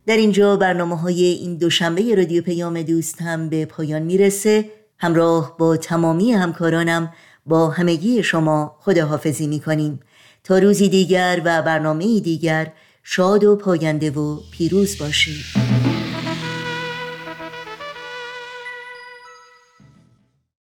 در 0.09 0.17
اینجا 0.17 0.57
برنامه 0.57 0.99
های 0.99 1.23
این 1.23 1.55
دوشنبه 1.55 2.15
رادیو 2.15 2.43
پیام 2.43 2.81
دوست 2.81 3.21
هم 3.21 3.49
به 3.49 3.65
پایان 3.65 4.01
می‌رسه. 4.01 4.65
همراه 4.97 5.55
با 5.57 5.77
تمامی 5.77 6.31
همکارانم 6.31 7.13
با 7.45 7.69
همگی 7.69 8.23
شما 8.23 8.75
خداحافظی 8.79 9.47
می‌کنیم. 9.47 9.99
تا 10.43 10.59
روزی 10.59 10.89
دیگر 10.89 11.41
و 11.45 11.61
برنامه 11.61 12.19
دیگر 12.19 12.71
شاد 13.03 13.43
و 13.43 13.55
پاینده 13.55 14.11
و 14.11 14.39
پیروز 14.51 14.97
باشید. 14.97 15.68